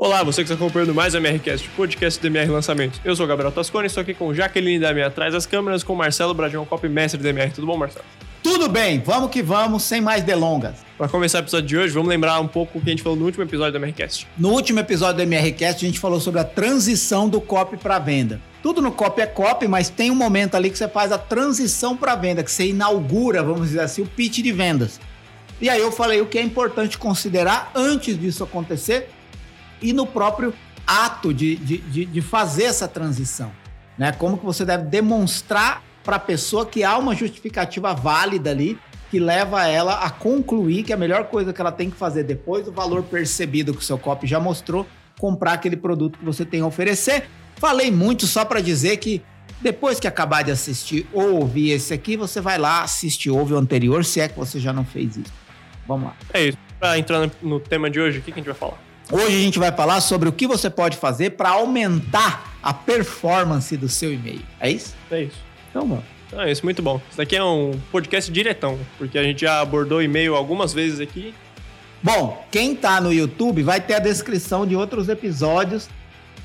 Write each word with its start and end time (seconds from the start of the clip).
Olá, 0.00 0.22
você 0.22 0.44
que 0.44 0.52
está 0.52 0.54
acompanhando 0.54 0.94
mais 0.94 1.12
o 1.12 1.16
MRCast, 1.16 1.68
podcast 1.70 2.20
do 2.20 2.26
MR 2.28 2.48
Lançamentos. 2.52 3.00
Eu 3.04 3.16
sou 3.16 3.26
o 3.26 3.28
Gabriel 3.28 3.50
Tascone, 3.50 3.88
estou 3.88 4.00
aqui 4.00 4.14
com 4.14 4.32
Jaqueline 4.32 4.78
da 4.78 4.94
minha 4.94 5.08
atrás 5.08 5.32
das 5.32 5.44
câmeras, 5.44 5.82
com 5.82 5.92
Marcelo 5.96 6.32
Bradião, 6.32 6.64
copy 6.64 6.88
mestre 6.88 7.20
do 7.20 7.26
MR. 7.26 7.50
Tudo 7.50 7.66
bom, 7.66 7.76
Marcelo? 7.76 8.04
Tudo 8.40 8.68
bem, 8.68 9.02
vamos 9.04 9.28
que 9.28 9.42
vamos, 9.42 9.82
sem 9.82 10.00
mais 10.00 10.22
delongas. 10.22 10.76
Para 10.96 11.08
começar 11.08 11.38
o 11.38 11.40
episódio 11.40 11.66
de 11.66 11.76
hoje, 11.76 11.94
vamos 11.94 12.08
lembrar 12.08 12.38
um 12.38 12.46
pouco 12.46 12.78
o 12.78 12.80
que 12.80 12.88
a 12.88 12.92
gente 12.92 13.02
falou 13.02 13.18
no 13.18 13.24
último 13.24 13.42
episódio 13.42 13.72
do 13.72 13.84
MRCast. 13.84 14.28
No 14.38 14.50
último 14.50 14.78
episódio 14.78 15.16
do 15.16 15.22
MRCast, 15.22 15.84
a 15.84 15.88
gente 15.88 15.98
falou 15.98 16.20
sobre 16.20 16.38
a 16.38 16.44
transição 16.44 17.28
do 17.28 17.40
copy 17.40 17.76
para 17.76 17.98
venda. 17.98 18.40
Tudo 18.62 18.80
no 18.80 18.92
copy 18.92 19.22
é 19.22 19.26
copy, 19.26 19.66
mas 19.66 19.90
tem 19.90 20.12
um 20.12 20.14
momento 20.14 20.54
ali 20.54 20.70
que 20.70 20.78
você 20.78 20.86
faz 20.86 21.10
a 21.10 21.18
transição 21.18 21.96
para 21.96 22.14
venda, 22.14 22.44
que 22.44 22.52
você 22.52 22.68
inaugura, 22.68 23.42
vamos 23.42 23.66
dizer 23.66 23.80
assim, 23.80 24.02
o 24.02 24.06
pitch 24.06 24.42
de 24.44 24.52
vendas. 24.52 25.00
E 25.60 25.68
aí 25.68 25.80
eu 25.80 25.90
falei 25.90 26.20
o 26.20 26.26
que 26.26 26.38
é 26.38 26.42
importante 26.42 26.96
considerar 26.96 27.72
antes 27.74 28.16
disso 28.16 28.44
acontecer 28.44 29.10
e 29.80 29.92
no 29.92 30.06
próprio 30.06 30.54
ato 30.86 31.34
de, 31.34 31.56
de, 31.56 32.04
de, 32.06 32.22
fazer 32.22 32.64
essa 32.64 32.88
transição. 32.88 33.52
Né? 33.96 34.12
Como 34.12 34.38
que 34.38 34.44
você 34.44 34.64
deve 34.64 34.84
demonstrar 34.84 35.82
para 36.02 36.16
a 36.16 36.20
pessoa 36.20 36.64
que 36.64 36.82
há 36.82 36.96
uma 36.96 37.14
justificativa 37.14 37.92
válida 37.92 38.50
ali 38.50 38.78
que 39.10 39.18
leva 39.18 39.66
ela 39.66 40.04
a 40.04 40.10
concluir 40.10 40.82
que 40.82 40.92
a 40.92 40.96
melhor 40.96 41.24
coisa 41.24 41.52
que 41.52 41.60
ela 41.60 41.72
tem 41.72 41.90
que 41.90 41.96
fazer 41.96 42.22
depois 42.22 42.64
do 42.64 42.72
valor 42.72 43.02
percebido 43.02 43.72
que 43.72 43.80
o 43.80 43.82
seu 43.82 43.98
copy 43.98 44.26
já 44.26 44.38
mostrou, 44.38 44.86
comprar 45.18 45.52
aquele 45.52 45.76
produto 45.76 46.18
que 46.18 46.24
você 46.24 46.44
tem 46.44 46.60
a 46.60 46.66
oferecer. 46.66 47.28
Falei 47.56 47.90
muito 47.90 48.26
só 48.26 48.44
para 48.44 48.60
dizer 48.60 48.96
que 48.98 49.22
depois 49.60 49.98
que 49.98 50.06
acabar 50.06 50.42
de 50.42 50.50
assistir 50.50 51.06
ou 51.12 51.40
ouvir 51.40 51.70
esse 51.70 51.92
aqui, 51.92 52.16
você 52.16 52.40
vai 52.40 52.58
lá, 52.58 52.82
assiste, 52.82 53.28
ouve 53.28 53.54
o 53.54 53.58
anterior, 53.58 54.04
se 54.04 54.20
é 54.20 54.28
que 54.28 54.38
você 54.38 54.60
já 54.60 54.72
não 54.72 54.84
fez 54.84 55.16
isso. 55.16 55.32
Vamos 55.86 56.08
lá. 56.08 56.16
É 56.32 56.46
isso. 56.46 56.58
Para 56.78 56.98
entrar 56.98 57.28
no 57.42 57.58
tema 57.58 57.90
de 57.90 57.98
hoje, 57.98 58.18
o 58.18 58.22
que 58.22 58.30
a 58.30 58.34
gente 58.34 58.46
vai 58.46 58.54
falar? 58.54 58.87
Hoje 59.10 59.36
a 59.36 59.40
gente 59.40 59.58
vai 59.58 59.72
falar 59.72 60.02
sobre 60.02 60.28
o 60.28 60.32
que 60.32 60.46
você 60.46 60.68
pode 60.68 60.98
fazer 60.98 61.30
para 61.30 61.50
aumentar 61.50 62.52
a 62.62 62.74
performance 62.74 63.74
do 63.74 63.88
seu 63.88 64.12
e-mail. 64.12 64.42
É 64.60 64.70
isso? 64.70 64.94
É 65.10 65.22
isso. 65.22 65.38
Então 65.70 65.88
vamos. 65.88 66.04
Então 66.26 66.42
é 66.42 66.52
isso, 66.52 66.62
muito 66.62 66.82
bom. 66.82 67.00
Isso 67.08 67.16
daqui 67.16 67.34
é 67.34 67.42
um 67.42 67.72
podcast 67.90 68.30
diretão, 68.30 68.78
porque 68.98 69.18
a 69.18 69.22
gente 69.22 69.40
já 69.40 69.62
abordou 69.62 70.02
e-mail 70.02 70.34
algumas 70.34 70.74
vezes 70.74 71.00
aqui. 71.00 71.34
Bom, 72.02 72.46
quem 72.50 72.76
tá 72.76 73.00
no 73.00 73.10
YouTube 73.10 73.62
vai 73.62 73.80
ter 73.80 73.94
a 73.94 73.98
descrição 73.98 74.66
de 74.66 74.76
outros 74.76 75.08
episódios 75.08 75.88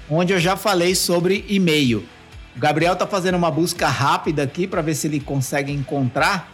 onde 0.09 0.31
eu 0.31 0.39
já 0.39 0.56
falei 0.56 0.95
sobre 0.95 1.44
e-mail. 1.50 2.06
O 2.56 2.59
Gabriel 2.59 2.95
tá 2.95 3.06
fazendo 3.06 3.36
uma 3.36 3.52
busca 3.52 3.89
rápida 3.89 4.44
aqui 4.44 4.67
para 4.67 4.81
ver 4.81 4.95
se 4.95 5.08
ele 5.08 5.19
consegue 5.19 5.73
encontrar. 5.73 6.50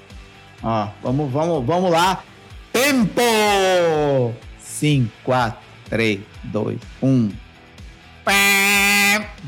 Ó, 0.64 0.88
vamos, 1.04 1.32
vamos, 1.32 1.64
vamos 1.64 1.92
lá. 1.92 2.24
Tempo! 2.74 4.34
5, 4.60 5.12
4, 5.24 5.69
3, 5.90 6.20
2, 6.46 6.80
1. 7.02 7.32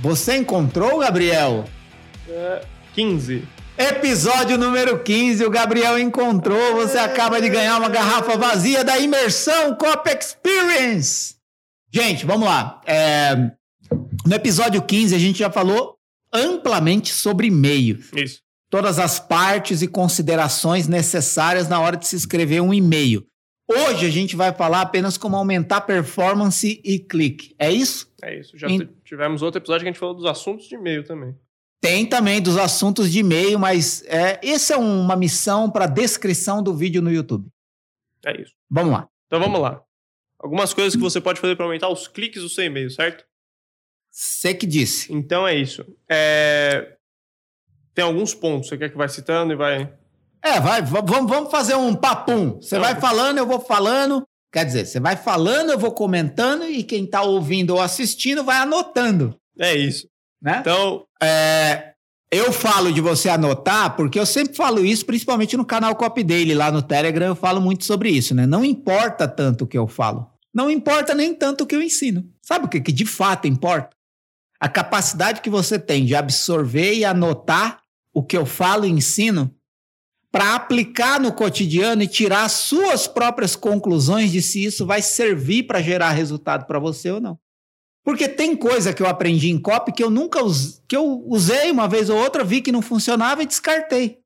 Você 0.01 0.37
encontrou, 0.37 0.99
Gabriel? 0.99 1.65
É, 2.27 2.65
15. 2.93 3.47
Episódio 3.77 4.57
número 4.57 4.99
15, 4.99 5.45
o 5.45 5.49
Gabriel 5.49 5.97
encontrou. 5.97 6.75
Você 6.75 6.97
acaba 6.97 7.41
de 7.41 7.49
ganhar 7.49 7.77
uma 7.77 7.89
garrafa 7.89 8.37
vazia 8.37 8.83
da 8.83 8.97
Imersão 8.99 9.75
Cop 9.75 10.09
Experience. 10.09 11.35
Gente, 11.93 12.25
vamos 12.25 12.47
lá. 12.47 12.81
É, 12.85 13.51
no 14.25 14.35
episódio 14.35 14.81
15, 14.81 15.15
a 15.15 15.19
gente 15.19 15.39
já 15.39 15.51
falou 15.51 15.95
amplamente 16.33 17.13
sobre 17.13 17.47
e-mail. 17.47 17.99
Isso. 18.15 18.39
Todas 18.69 18.99
as 18.99 19.19
partes 19.19 19.81
e 19.81 19.87
considerações 19.87 20.87
necessárias 20.87 21.67
na 21.67 21.79
hora 21.79 21.97
de 21.97 22.07
se 22.07 22.15
escrever 22.15 22.61
um 22.61 22.73
e-mail. 22.73 23.25
Hoje 23.71 24.05
a 24.05 24.09
gente 24.09 24.35
vai 24.35 24.53
falar 24.53 24.81
apenas 24.81 25.17
como 25.17 25.35
aumentar 25.35 25.81
performance 25.81 26.81
e 26.83 26.99
clique. 26.99 27.55
É 27.57 27.71
isso? 27.71 28.11
É 28.21 28.37
isso. 28.37 28.57
Já 28.57 28.67
em... 28.67 28.89
tivemos 29.03 29.41
outro 29.41 29.59
episódio 29.59 29.83
que 29.83 29.89
a 29.89 29.91
gente 29.91 29.99
falou 29.99 30.15
dos 30.15 30.25
assuntos 30.25 30.67
de 30.67 30.75
e-mail 30.75 31.03
também. 31.03 31.35
Tem 31.79 32.05
também 32.05 32.39
dos 32.39 32.57
assuntos 32.57 33.11
de 33.11 33.19
e-mail, 33.19 33.57
mas 33.57 34.03
é, 34.05 34.39
essa 34.43 34.75
é 34.75 34.77
uma 34.77 35.15
missão 35.15 35.69
para 35.69 35.87
descrição 35.87 36.61
do 36.61 36.75
vídeo 36.75 37.01
no 37.01 37.11
YouTube. 37.11 37.49
É 38.23 38.39
isso. 38.39 38.53
Vamos 38.69 38.93
lá. 38.93 39.07
Então 39.25 39.39
vamos 39.39 39.59
lá. 39.59 39.81
Algumas 40.37 40.73
coisas 40.73 40.95
que 40.95 41.01
você 41.01 41.19
pode 41.19 41.39
fazer 41.39 41.55
para 41.55 41.65
aumentar 41.65 41.89
os 41.89 42.07
cliques 42.07 42.43
do 42.43 42.49
seu 42.49 42.65
e-mail, 42.65 42.89
certo? 42.91 43.25
Você 44.11 44.53
que 44.53 44.67
disse. 44.67 45.11
Então 45.11 45.47
é 45.47 45.55
isso. 45.55 45.85
É... 46.09 46.97
Tem 47.93 48.03
alguns 48.03 48.35
pontos. 48.35 48.69
Você 48.69 48.77
quer 48.77 48.89
que 48.89 48.97
vai 48.97 49.09
citando 49.09 49.53
e 49.53 49.55
vai. 49.55 49.91
É, 50.43 50.59
vai, 50.59 50.81
vamos, 50.81 51.29
vamos 51.29 51.51
fazer 51.51 51.75
um 51.75 51.95
papum. 51.95 52.59
Você 52.59 52.79
vai 52.79 52.99
falando, 52.99 53.37
eu 53.37 53.45
vou 53.45 53.59
falando. 53.59 54.25
Quer 54.51 54.65
dizer, 54.65 54.85
você 54.85 54.99
vai 54.99 55.15
falando, 55.15 55.71
eu 55.71 55.79
vou 55.79 55.91
comentando 55.91 56.65
e 56.65 56.83
quem 56.83 57.05
está 57.05 57.21
ouvindo 57.21 57.71
ou 57.71 57.81
assistindo 57.81 58.43
vai 58.43 58.57
anotando. 58.57 59.35
É 59.57 59.75
isso. 59.75 60.07
Né? 60.41 60.57
Então, 60.59 61.05
é, 61.21 61.93
eu 62.31 62.51
falo 62.51 62.91
de 62.91 62.99
você 62.99 63.29
anotar 63.29 63.95
porque 63.95 64.19
eu 64.19 64.25
sempre 64.25 64.55
falo 64.55 64.83
isso, 64.83 65.05
principalmente 65.05 65.55
no 65.55 65.65
canal 65.65 65.95
Copy 65.95 66.23
Daily, 66.23 66.53
lá 66.53 66.71
no 66.71 66.81
Telegram, 66.81 67.27
eu 67.27 67.35
falo 67.35 67.61
muito 67.61 67.85
sobre 67.85 68.09
isso, 68.09 68.33
né? 68.33 68.45
Não 68.45 68.65
importa 68.65 69.27
tanto 69.27 69.63
o 69.63 69.67
que 69.67 69.77
eu 69.77 69.87
falo. 69.87 70.27
Não 70.53 70.69
importa 70.69 71.13
nem 71.13 71.33
tanto 71.33 71.63
o 71.63 71.67
que 71.67 71.75
eu 71.75 71.81
ensino. 71.81 72.27
Sabe 72.41 72.65
o 72.65 72.67
que, 72.67 72.81
que 72.81 72.91
de 72.91 73.05
fato 73.05 73.47
importa? 73.47 73.95
A 74.59 74.67
capacidade 74.67 75.41
que 75.41 75.49
você 75.49 75.79
tem 75.79 76.05
de 76.05 76.15
absorver 76.15 76.93
e 76.93 77.05
anotar 77.05 77.81
o 78.13 78.23
que 78.23 78.35
eu 78.35 78.45
falo 78.45 78.85
e 78.85 78.89
ensino 78.89 79.53
para 80.31 80.55
aplicar 80.55 81.19
no 81.19 81.33
cotidiano 81.33 82.01
e 82.01 82.07
tirar 82.07 82.47
suas 82.47 83.05
próprias 83.05 83.55
conclusões 83.55 84.31
de 84.31 84.41
se 84.41 84.63
isso 84.63 84.85
vai 84.85 85.01
servir 85.01 85.63
para 85.63 85.81
gerar 85.81 86.11
resultado 86.11 86.65
para 86.65 86.79
você 86.79 87.11
ou 87.11 87.19
não. 87.19 87.37
Porque 88.03 88.27
tem 88.27 88.55
coisa 88.55 88.93
que 88.93 89.03
eu 89.03 89.07
aprendi 89.07 89.49
em 89.49 89.61
copy 89.61 89.91
que 89.91 90.03
eu 90.03 90.09
nunca 90.09 90.39
que 90.87 90.95
eu 90.95 91.23
usei 91.27 91.69
uma 91.69 91.87
vez 91.87 92.09
ou 92.09 92.17
outra, 92.17 92.43
vi 92.43 92.61
que 92.61 92.71
não 92.71 92.81
funcionava 92.81 93.43
e 93.43 93.45
descartei. 93.45 94.21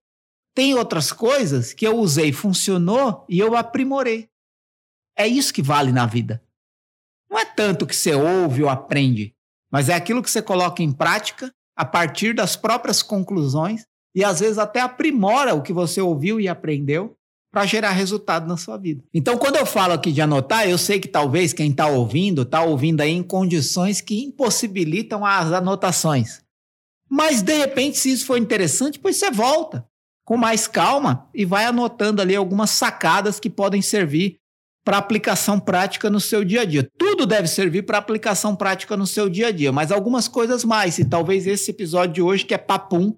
Tem 0.53 0.75
outras 0.75 1.11
coisas 1.11 1.73
que 1.73 1.85
eu 1.85 1.97
usei, 1.97 2.31
funcionou 2.31 3.25
e 3.27 3.39
eu 3.39 3.57
aprimorei. 3.57 4.29
É 5.17 5.27
isso 5.27 5.53
que 5.53 5.61
vale 5.61 5.91
na 5.91 6.05
vida. 6.05 6.41
Não 7.29 7.37
é 7.37 7.45
tanto 7.45 7.85
que 7.85 7.95
você 7.95 8.13
ouve 8.13 8.63
ou 8.63 8.69
aprende, 8.69 9.35
mas 9.69 9.89
é 9.89 9.93
aquilo 9.93 10.21
que 10.21 10.29
você 10.29 10.41
coloca 10.41 10.81
em 10.81 10.91
prática 10.91 11.51
a 11.75 11.83
partir 11.83 12.33
das 12.33 12.55
próprias 12.55 13.01
conclusões 13.01 13.85
e 14.15 14.23
às 14.23 14.39
vezes 14.39 14.57
até 14.57 14.79
aprimora 14.79 15.53
o 15.53 15.61
que 15.61 15.73
você 15.73 15.99
ouviu 15.99 16.39
e 16.39 16.47
aprendeu 16.47 17.15
para 17.51 17.65
gerar 17.65 17.91
resultado 17.91 18.47
na 18.47 18.57
sua 18.57 18.77
vida. 18.77 19.03
Então, 19.13 19.37
quando 19.37 19.55
eu 19.55 19.65
falo 19.65 19.93
aqui 19.93 20.11
de 20.11 20.21
anotar, 20.21 20.67
eu 20.67 20.77
sei 20.77 20.99
que 20.99 21.07
talvez 21.07 21.53
quem 21.53 21.71
está 21.71 21.87
ouvindo 21.87 22.41
está 22.41 22.61
ouvindo 22.61 23.01
aí 23.01 23.11
em 23.11 23.23
condições 23.23 24.01
que 24.01 24.23
impossibilitam 24.23 25.25
as 25.25 25.51
anotações. 25.51 26.41
Mas 27.09 27.41
de 27.41 27.53
repente, 27.57 27.97
se 27.97 28.11
isso 28.11 28.25
for 28.25 28.37
interessante, 28.37 28.99
pois 28.99 29.17
você 29.17 29.31
volta 29.31 29.85
com 30.25 30.35
mais 30.35 30.67
calma 30.67 31.29
e 31.33 31.45
vai 31.45 31.65
anotando 31.65 32.21
ali 32.21 32.35
algumas 32.35 32.71
sacadas 32.71 33.39
que 33.39 33.49
podem 33.49 33.81
servir 33.81 34.37
para 34.83 34.97
aplicação 34.97 35.59
prática 35.59 36.09
no 36.09 36.19
seu 36.19 36.43
dia 36.43 36.61
a 36.61 36.65
dia. 36.65 36.87
Tudo 36.97 37.25
deve 37.25 37.47
servir 37.47 37.83
para 37.83 37.97
aplicação 37.97 38.55
prática 38.55 38.97
no 38.97 39.07
seu 39.07 39.29
dia 39.29 39.47
a 39.47 39.51
dia, 39.51 39.71
mas 39.71 39.91
algumas 39.91 40.27
coisas 40.27 40.63
mais. 40.63 40.99
E 40.99 41.05
talvez 41.05 41.47
esse 41.47 41.71
episódio 41.71 42.15
de 42.15 42.21
hoje, 42.21 42.45
que 42.45 42.53
é 42.53 42.57
papum, 42.57 43.15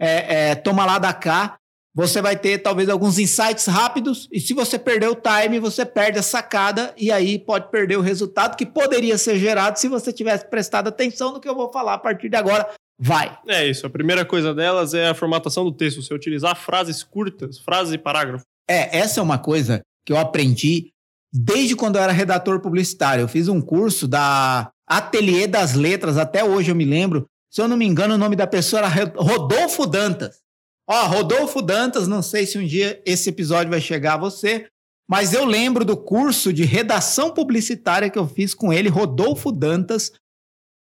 é, 0.00 0.50
é, 0.50 0.54
toma 0.54 0.86
lá 0.86 0.98
da 0.98 1.12
cá, 1.12 1.56
você 1.94 2.22
vai 2.22 2.36
ter 2.36 2.58
talvez 2.58 2.88
alguns 2.88 3.18
insights 3.18 3.66
rápidos, 3.66 4.28
e 4.32 4.40
se 4.40 4.54
você 4.54 4.78
perder 4.78 5.08
o 5.08 5.16
time, 5.16 5.58
você 5.58 5.84
perde 5.84 6.18
a 6.18 6.22
sacada, 6.22 6.94
e 6.96 7.12
aí 7.12 7.38
pode 7.38 7.70
perder 7.70 7.96
o 7.96 8.00
resultado 8.00 8.56
que 8.56 8.64
poderia 8.64 9.18
ser 9.18 9.38
gerado 9.38 9.78
se 9.78 9.88
você 9.88 10.12
tivesse 10.12 10.48
prestado 10.48 10.88
atenção 10.88 11.32
no 11.32 11.40
que 11.40 11.48
eu 11.48 11.54
vou 11.54 11.70
falar 11.70 11.94
a 11.94 11.98
partir 11.98 12.28
de 12.28 12.36
agora. 12.36 12.68
Vai. 12.98 13.38
É 13.48 13.66
isso. 13.66 13.86
A 13.86 13.90
primeira 13.90 14.24
coisa 14.26 14.54
delas 14.54 14.92
é 14.92 15.08
a 15.08 15.14
formatação 15.14 15.64
do 15.64 15.72
texto. 15.72 16.02
Você 16.02 16.12
utilizar 16.12 16.54
frases 16.54 17.02
curtas, 17.02 17.58
frases 17.58 17.94
e 17.94 17.98
parágrafos. 17.98 18.44
É, 18.68 18.98
essa 18.98 19.20
é 19.20 19.22
uma 19.22 19.38
coisa 19.38 19.80
que 20.04 20.12
eu 20.12 20.18
aprendi 20.18 20.90
desde 21.32 21.74
quando 21.74 21.96
eu 21.96 22.02
era 22.02 22.12
redator 22.12 22.60
publicitário. 22.60 23.22
Eu 23.22 23.28
fiz 23.28 23.48
um 23.48 23.60
curso 23.60 24.06
da 24.06 24.70
Ateliê 24.86 25.46
das 25.46 25.74
Letras, 25.74 26.18
até 26.18 26.44
hoje 26.44 26.70
eu 26.70 26.74
me 26.74 26.84
lembro, 26.84 27.26
se 27.50 27.60
eu 27.60 27.66
não 27.66 27.76
me 27.76 27.84
engano, 27.84 28.14
o 28.14 28.18
nome 28.18 28.36
da 28.36 28.46
pessoa 28.46 28.80
era 28.80 28.88
Rodolfo 28.88 29.86
Dantas. 29.86 30.40
Ó, 30.88 31.06
Rodolfo 31.06 31.60
Dantas, 31.60 32.06
não 32.06 32.22
sei 32.22 32.46
se 32.46 32.58
um 32.58 32.66
dia 32.66 33.02
esse 33.04 33.28
episódio 33.28 33.70
vai 33.70 33.80
chegar 33.80 34.14
a 34.14 34.18
você, 34.18 34.68
mas 35.08 35.32
eu 35.32 35.44
lembro 35.44 35.84
do 35.84 35.96
curso 35.96 36.52
de 36.52 36.64
redação 36.64 37.34
publicitária 37.34 38.08
que 38.08 38.18
eu 38.18 38.28
fiz 38.28 38.54
com 38.54 38.72
ele, 38.72 38.88
Rodolfo 38.88 39.50
Dantas, 39.50 40.12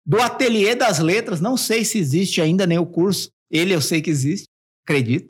do 0.05 0.21
Ateliê 0.21 0.75
das 0.75 0.99
Letras. 0.99 1.39
Não 1.39 1.55
sei 1.55 1.85
se 1.85 1.97
existe 1.97 2.41
ainda 2.41 2.67
nem 2.67 2.77
o 2.77 2.85
curso. 2.85 3.29
Ele 3.49 3.73
eu 3.73 3.81
sei 3.81 4.01
que 4.01 4.09
existe, 4.09 4.47
acredito. 4.85 5.29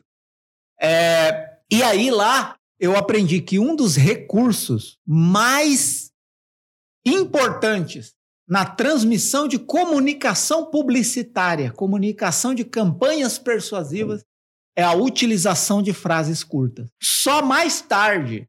É, 0.80 1.60
e 1.72 1.84
aí 1.84 2.10
lá 2.10 2.56
eu 2.80 2.98
aprendi 2.98 3.42
que 3.42 3.60
um 3.60 3.76
dos 3.76 3.96
recursos 3.96 4.98
mais 5.06 6.12
importantes 7.06 8.16
na 8.52 8.66
transmissão 8.66 9.48
de 9.48 9.58
comunicação 9.58 10.66
publicitária, 10.66 11.72
comunicação 11.72 12.54
de 12.54 12.66
campanhas 12.66 13.40
persuasivas, 13.40 14.26
é 14.76 14.84
a 14.84 14.92
utilização 14.92 15.82
de 15.82 15.94
frases 15.94 16.44
curtas. 16.44 16.90
Só 17.02 17.42
mais 17.42 17.80
tarde 17.82 18.46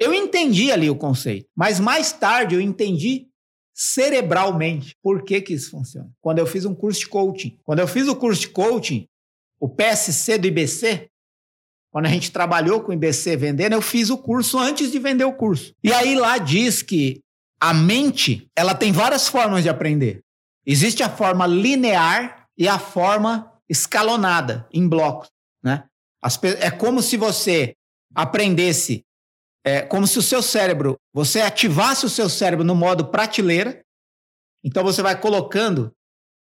eu 0.00 0.14
entendi 0.14 0.72
ali 0.72 0.88
o 0.88 0.96
conceito, 0.96 1.46
mas 1.54 1.78
mais 1.78 2.10
tarde 2.10 2.54
eu 2.54 2.60
entendi 2.60 3.28
cerebralmente. 3.74 4.96
Por 5.02 5.22
que, 5.22 5.42
que 5.42 5.52
isso 5.52 5.72
funciona? 5.72 6.10
Quando 6.22 6.38
eu 6.38 6.46
fiz 6.46 6.64
um 6.64 6.74
curso 6.74 7.00
de 7.00 7.08
coaching, 7.08 7.58
quando 7.64 7.80
eu 7.80 7.86
fiz 7.86 8.08
o 8.08 8.16
curso 8.16 8.40
de 8.40 8.48
coaching, 8.48 9.06
o 9.60 9.68
PSC 9.68 10.38
do 10.38 10.46
IBC, 10.46 11.10
quando 11.92 12.06
a 12.06 12.08
gente 12.08 12.32
trabalhou 12.32 12.80
com 12.80 12.92
o 12.92 12.94
IBC 12.94 13.36
vendendo, 13.36 13.74
eu 13.74 13.82
fiz 13.82 14.08
o 14.08 14.16
curso 14.16 14.58
antes 14.58 14.90
de 14.90 14.98
vender 14.98 15.24
o 15.24 15.36
curso. 15.36 15.74
E 15.84 15.92
aí 15.92 16.14
lá 16.14 16.38
diz 16.38 16.82
que 16.82 17.20
a 17.64 17.72
mente, 17.72 18.46
ela 18.54 18.74
tem 18.74 18.92
várias 18.92 19.26
formas 19.26 19.62
de 19.62 19.70
aprender. 19.70 20.20
Existe 20.66 21.02
a 21.02 21.08
forma 21.08 21.46
linear 21.46 22.46
e 22.58 22.68
a 22.68 22.78
forma 22.78 23.50
escalonada, 23.66 24.68
em 24.70 24.86
blocos, 24.86 25.30
né? 25.62 25.84
é 26.60 26.70
como 26.70 27.00
se 27.00 27.16
você 27.16 27.74
aprendesse, 28.14 29.02
é 29.64 29.80
como 29.80 30.06
se 30.06 30.18
o 30.18 30.22
seu 30.22 30.42
cérebro, 30.42 30.98
você 31.10 31.40
ativasse 31.40 32.04
o 32.04 32.10
seu 32.10 32.28
cérebro 32.28 32.66
no 32.66 32.74
modo 32.74 33.06
prateleira. 33.06 33.82
Então 34.62 34.84
você 34.84 35.00
vai 35.00 35.18
colocando 35.18 35.90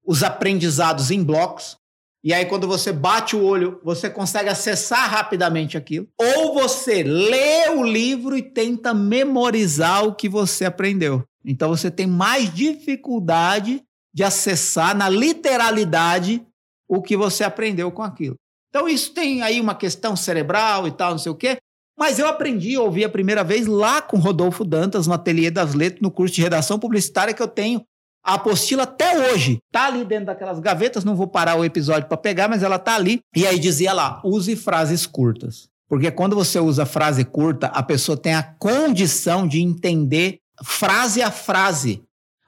os 0.04 0.24
aprendizados 0.24 1.12
em 1.12 1.22
blocos. 1.22 1.76
E 2.24 2.32
aí, 2.32 2.46
quando 2.46 2.68
você 2.68 2.92
bate 2.92 3.34
o 3.34 3.42
olho, 3.42 3.80
você 3.82 4.08
consegue 4.08 4.48
acessar 4.48 5.10
rapidamente 5.10 5.76
aquilo. 5.76 6.06
Ou 6.16 6.54
você 6.54 7.02
lê 7.02 7.68
o 7.70 7.82
livro 7.82 8.36
e 8.36 8.42
tenta 8.42 8.94
memorizar 8.94 10.04
o 10.04 10.14
que 10.14 10.28
você 10.28 10.64
aprendeu. 10.64 11.24
Então, 11.44 11.70
você 11.70 11.90
tem 11.90 12.06
mais 12.06 12.52
dificuldade 12.54 13.82
de 14.14 14.22
acessar 14.22 14.96
na 14.96 15.08
literalidade 15.08 16.46
o 16.88 17.02
que 17.02 17.16
você 17.16 17.42
aprendeu 17.42 17.90
com 17.90 18.02
aquilo. 18.02 18.36
Então, 18.68 18.88
isso 18.88 19.12
tem 19.12 19.42
aí 19.42 19.60
uma 19.60 19.74
questão 19.74 20.14
cerebral 20.14 20.86
e 20.86 20.92
tal, 20.92 21.12
não 21.12 21.18
sei 21.18 21.32
o 21.32 21.36
quê. 21.36 21.56
Mas 21.98 22.18
eu 22.20 22.28
aprendi, 22.28 22.78
ouvi 22.78 23.04
a 23.04 23.08
primeira 23.08 23.42
vez 23.42 23.66
lá 23.66 24.00
com 24.00 24.18
Rodolfo 24.18 24.64
Dantas, 24.64 25.08
no 25.08 25.12
Ateliê 25.12 25.50
das 25.50 25.74
Letras, 25.74 26.00
no 26.00 26.10
curso 26.10 26.34
de 26.34 26.42
redação 26.42 26.78
publicitária 26.78 27.34
que 27.34 27.42
eu 27.42 27.48
tenho 27.48 27.84
a 28.24 28.34
apostila 28.34 28.84
até 28.84 29.32
hoje 29.32 29.58
tá 29.70 29.86
ali 29.86 30.04
dentro 30.04 30.26
daquelas 30.26 30.60
gavetas, 30.60 31.04
não 31.04 31.16
vou 31.16 31.26
parar 31.26 31.56
o 31.56 31.64
episódio 31.64 32.08
para 32.08 32.16
pegar, 32.16 32.48
mas 32.48 32.62
ela 32.62 32.78
tá 32.78 32.94
ali. 32.94 33.20
E 33.34 33.46
aí 33.46 33.58
dizia 33.58 33.92
lá: 33.92 34.20
use 34.24 34.54
frases 34.54 35.06
curtas. 35.06 35.68
Porque 35.88 36.10
quando 36.10 36.34
você 36.34 36.58
usa 36.58 36.86
frase 36.86 37.24
curta, 37.24 37.66
a 37.66 37.82
pessoa 37.82 38.16
tem 38.16 38.34
a 38.34 38.42
condição 38.42 39.46
de 39.46 39.60
entender 39.60 40.38
frase 40.62 41.20
a 41.20 41.30
frase 41.30 42.02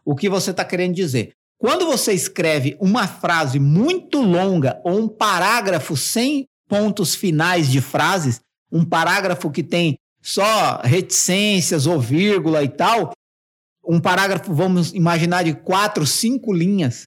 o 0.05 0.15
que 0.15 0.29
você 0.29 0.51
está 0.51 0.65
querendo 0.65 0.95
dizer. 0.95 1.33
Quando 1.59 1.87
você 1.87 2.13
escreve 2.13 2.77
uma 2.81 3.07
frase 3.07 3.59
muito 3.59 4.21
longa 4.21 4.81
ou 4.85 4.99
um 4.99 5.09
parágrafo 5.09 5.97
sem 5.97 6.47
pontos 6.69 7.15
finais 7.15 7.71
de 7.71 7.81
frases, 7.81 8.41
um 8.71 8.85
parágrafo 8.85 9.51
que 9.51 9.63
tem 9.63 9.97
só 10.23 10.81
reticências 10.83 11.87
ou 11.87 12.01
vírgula 12.01 12.63
e 12.63 12.69
tal, 12.69 13.13
um 13.87 14.01
parágrafo, 14.01 14.53
vamos 14.53 14.93
imaginar, 14.93 15.43
de 15.43 15.55
quatro, 15.55 16.07
cinco 16.07 16.53
linhas, 16.53 17.07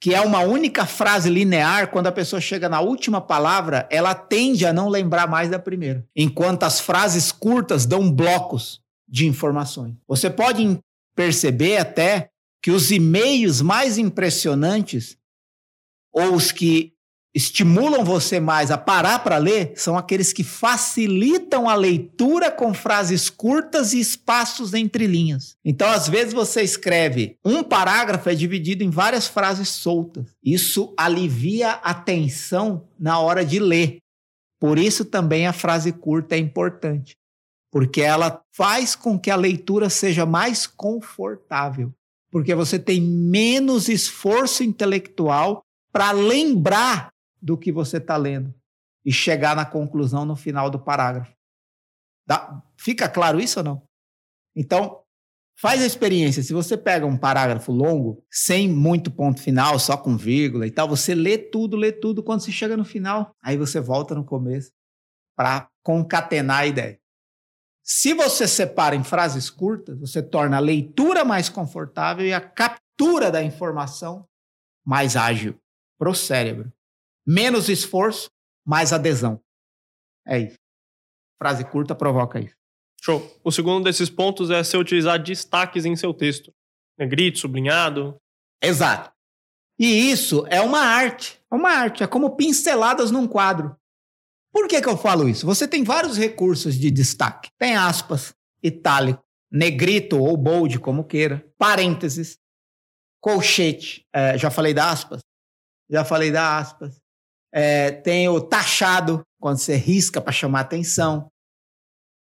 que 0.00 0.14
é 0.14 0.20
uma 0.20 0.40
única 0.40 0.84
frase 0.84 1.30
linear, 1.30 1.90
quando 1.90 2.08
a 2.08 2.12
pessoa 2.12 2.40
chega 2.40 2.68
na 2.68 2.80
última 2.80 3.20
palavra, 3.20 3.86
ela 3.90 4.14
tende 4.14 4.66
a 4.66 4.72
não 4.72 4.88
lembrar 4.88 5.28
mais 5.28 5.48
da 5.48 5.58
primeira. 5.58 6.04
Enquanto 6.16 6.64
as 6.64 6.80
frases 6.80 7.30
curtas 7.30 7.86
dão 7.86 8.10
blocos 8.10 8.80
de 9.08 9.26
informações. 9.26 9.94
Você 10.08 10.28
pode 10.28 10.78
perceber 11.14 11.76
até 11.76 12.30
que 12.62 12.70
os 12.70 12.90
e-mails 12.90 13.60
mais 13.60 13.98
impressionantes, 13.98 15.16
ou 16.12 16.34
os 16.34 16.50
que 16.50 16.91
estimulam 17.34 18.04
você 18.04 18.38
mais 18.38 18.70
a 18.70 18.76
parar 18.76 19.20
para 19.20 19.38
ler 19.38 19.72
são 19.76 19.96
aqueles 19.96 20.32
que 20.32 20.44
facilitam 20.44 21.68
a 21.68 21.74
leitura 21.74 22.50
com 22.50 22.74
frases 22.74 23.30
curtas 23.30 23.92
e 23.92 24.00
espaços 24.00 24.74
entre 24.74 25.06
linhas. 25.06 25.56
Então, 25.64 25.88
às 25.88 26.08
vezes 26.08 26.34
você 26.34 26.62
escreve 26.62 27.38
um 27.44 27.62
parágrafo 27.62 28.28
é 28.28 28.34
dividido 28.34 28.84
em 28.84 28.90
várias 28.90 29.26
frases 29.26 29.68
soltas. 29.70 30.26
Isso 30.44 30.92
alivia 30.96 31.72
a 31.72 31.94
tensão 31.94 32.86
na 32.98 33.18
hora 33.18 33.44
de 33.44 33.58
ler. 33.58 33.98
Por 34.60 34.78
isso 34.78 35.04
também 35.04 35.46
a 35.46 35.52
frase 35.52 35.90
curta 35.90 36.36
é 36.36 36.38
importante, 36.38 37.16
porque 37.70 38.00
ela 38.00 38.40
faz 38.54 38.94
com 38.94 39.18
que 39.18 39.30
a 39.30 39.36
leitura 39.36 39.90
seja 39.90 40.24
mais 40.24 40.68
confortável, 40.68 41.92
porque 42.30 42.54
você 42.54 42.78
tem 42.78 43.00
menos 43.00 43.88
esforço 43.88 44.62
intelectual 44.62 45.62
para 45.92 46.12
lembrar 46.12 47.12
do 47.42 47.58
que 47.58 47.72
você 47.72 47.96
está 47.96 48.16
lendo 48.16 48.54
e 49.04 49.12
chegar 49.12 49.56
na 49.56 49.66
conclusão 49.66 50.24
no 50.24 50.36
final 50.36 50.70
do 50.70 50.78
parágrafo. 50.78 51.34
Dá, 52.26 52.62
fica 52.76 53.08
claro 53.08 53.40
isso 53.40 53.58
ou 53.58 53.64
não? 53.64 53.82
Então, 54.54 55.02
faz 55.58 55.82
a 55.82 55.86
experiência. 55.86 56.42
Se 56.42 56.52
você 56.52 56.76
pega 56.76 57.04
um 57.04 57.16
parágrafo 57.16 57.72
longo, 57.72 58.24
sem 58.30 58.68
muito 58.68 59.10
ponto 59.10 59.40
final, 59.42 59.78
só 59.78 59.96
com 59.96 60.16
vírgula 60.16 60.66
e 60.66 60.70
tal, 60.70 60.88
você 60.88 61.14
lê 61.14 61.36
tudo, 61.36 61.76
lê 61.76 61.90
tudo. 61.90 62.22
Quando 62.22 62.42
você 62.42 62.52
chega 62.52 62.76
no 62.76 62.84
final, 62.84 63.34
aí 63.42 63.56
você 63.56 63.80
volta 63.80 64.14
no 64.14 64.24
começo 64.24 64.70
para 65.36 65.68
concatenar 65.82 66.60
a 66.60 66.66
ideia. 66.66 67.00
Se 67.82 68.14
você 68.14 68.46
separa 68.46 68.94
em 68.94 69.02
frases 69.02 69.50
curtas, 69.50 69.98
você 69.98 70.22
torna 70.22 70.58
a 70.58 70.60
leitura 70.60 71.24
mais 71.24 71.48
confortável 71.48 72.24
e 72.24 72.32
a 72.32 72.40
captura 72.40 73.30
da 73.30 73.42
informação 73.42 74.28
mais 74.86 75.16
ágil 75.16 75.58
para 75.98 76.08
o 76.08 76.14
cérebro. 76.14 76.72
Menos 77.26 77.68
esforço, 77.68 78.30
mais 78.66 78.92
adesão. 78.92 79.40
É 80.26 80.38
isso. 80.38 80.58
Frase 81.38 81.64
curta 81.64 81.94
provoca 81.94 82.40
isso. 82.40 82.56
Show. 83.02 83.40
O 83.42 83.50
segundo 83.50 83.84
desses 83.84 84.08
pontos 84.08 84.50
é 84.50 84.62
se 84.62 84.76
utilizar 84.76 85.20
destaques 85.20 85.84
em 85.84 85.96
seu 85.96 86.14
texto. 86.14 86.52
Negrito, 86.96 87.38
sublinhado. 87.38 88.16
Exato. 88.62 89.12
E 89.78 90.10
isso 90.10 90.46
é 90.48 90.60
uma 90.60 90.80
arte. 90.80 91.40
É 91.50 91.54
uma 91.54 91.70
arte. 91.70 92.04
É 92.04 92.06
como 92.06 92.36
pinceladas 92.36 93.10
num 93.10 93.26
quadro. 93.26 93.76
Por 94.52 94.68
que, 94.68 94.80
que 94.80 94.88
eu 94.88 94.96
falo 94.96 95.28
isso? 95.28 95.46
Você 95.46 95.66
tem 95.66 95.82
vários 95.82 96.16
recursos 96.16 96.76
de 96.76 96.90
destaque. 96.90 97.50
Tem 97.58 97.74
aspas, 97.74 98.34
itálico, 98.62 99.24
negrito 99.50 100.18
ou 100.18 100.36
bold, 100.36 100.78
como 100.78 101.04
queira, 101.04 101.44
parênteses, 101.58 102.38
colchete. 103.20 104.06
É, 104.14 104.38
já 104.38 104.50
falei 104.50 104.74
da 104.74 104.90
aspas? 104.90 105.20
Já 105.90 106.04
falei 106.04 106.30
da 106.30 106.58
aspas. 106.58 107.01
É, 107.52 107.90
tem 107.90 108.28
o 108.28 108.40
taxado, 108.40 109.22
quando 109.40 109.58
você 109.58 109.76
risca 109.76 110.20
para 110.20 110.32
chamar 110.32 110.60
atenção. 110.60 111.28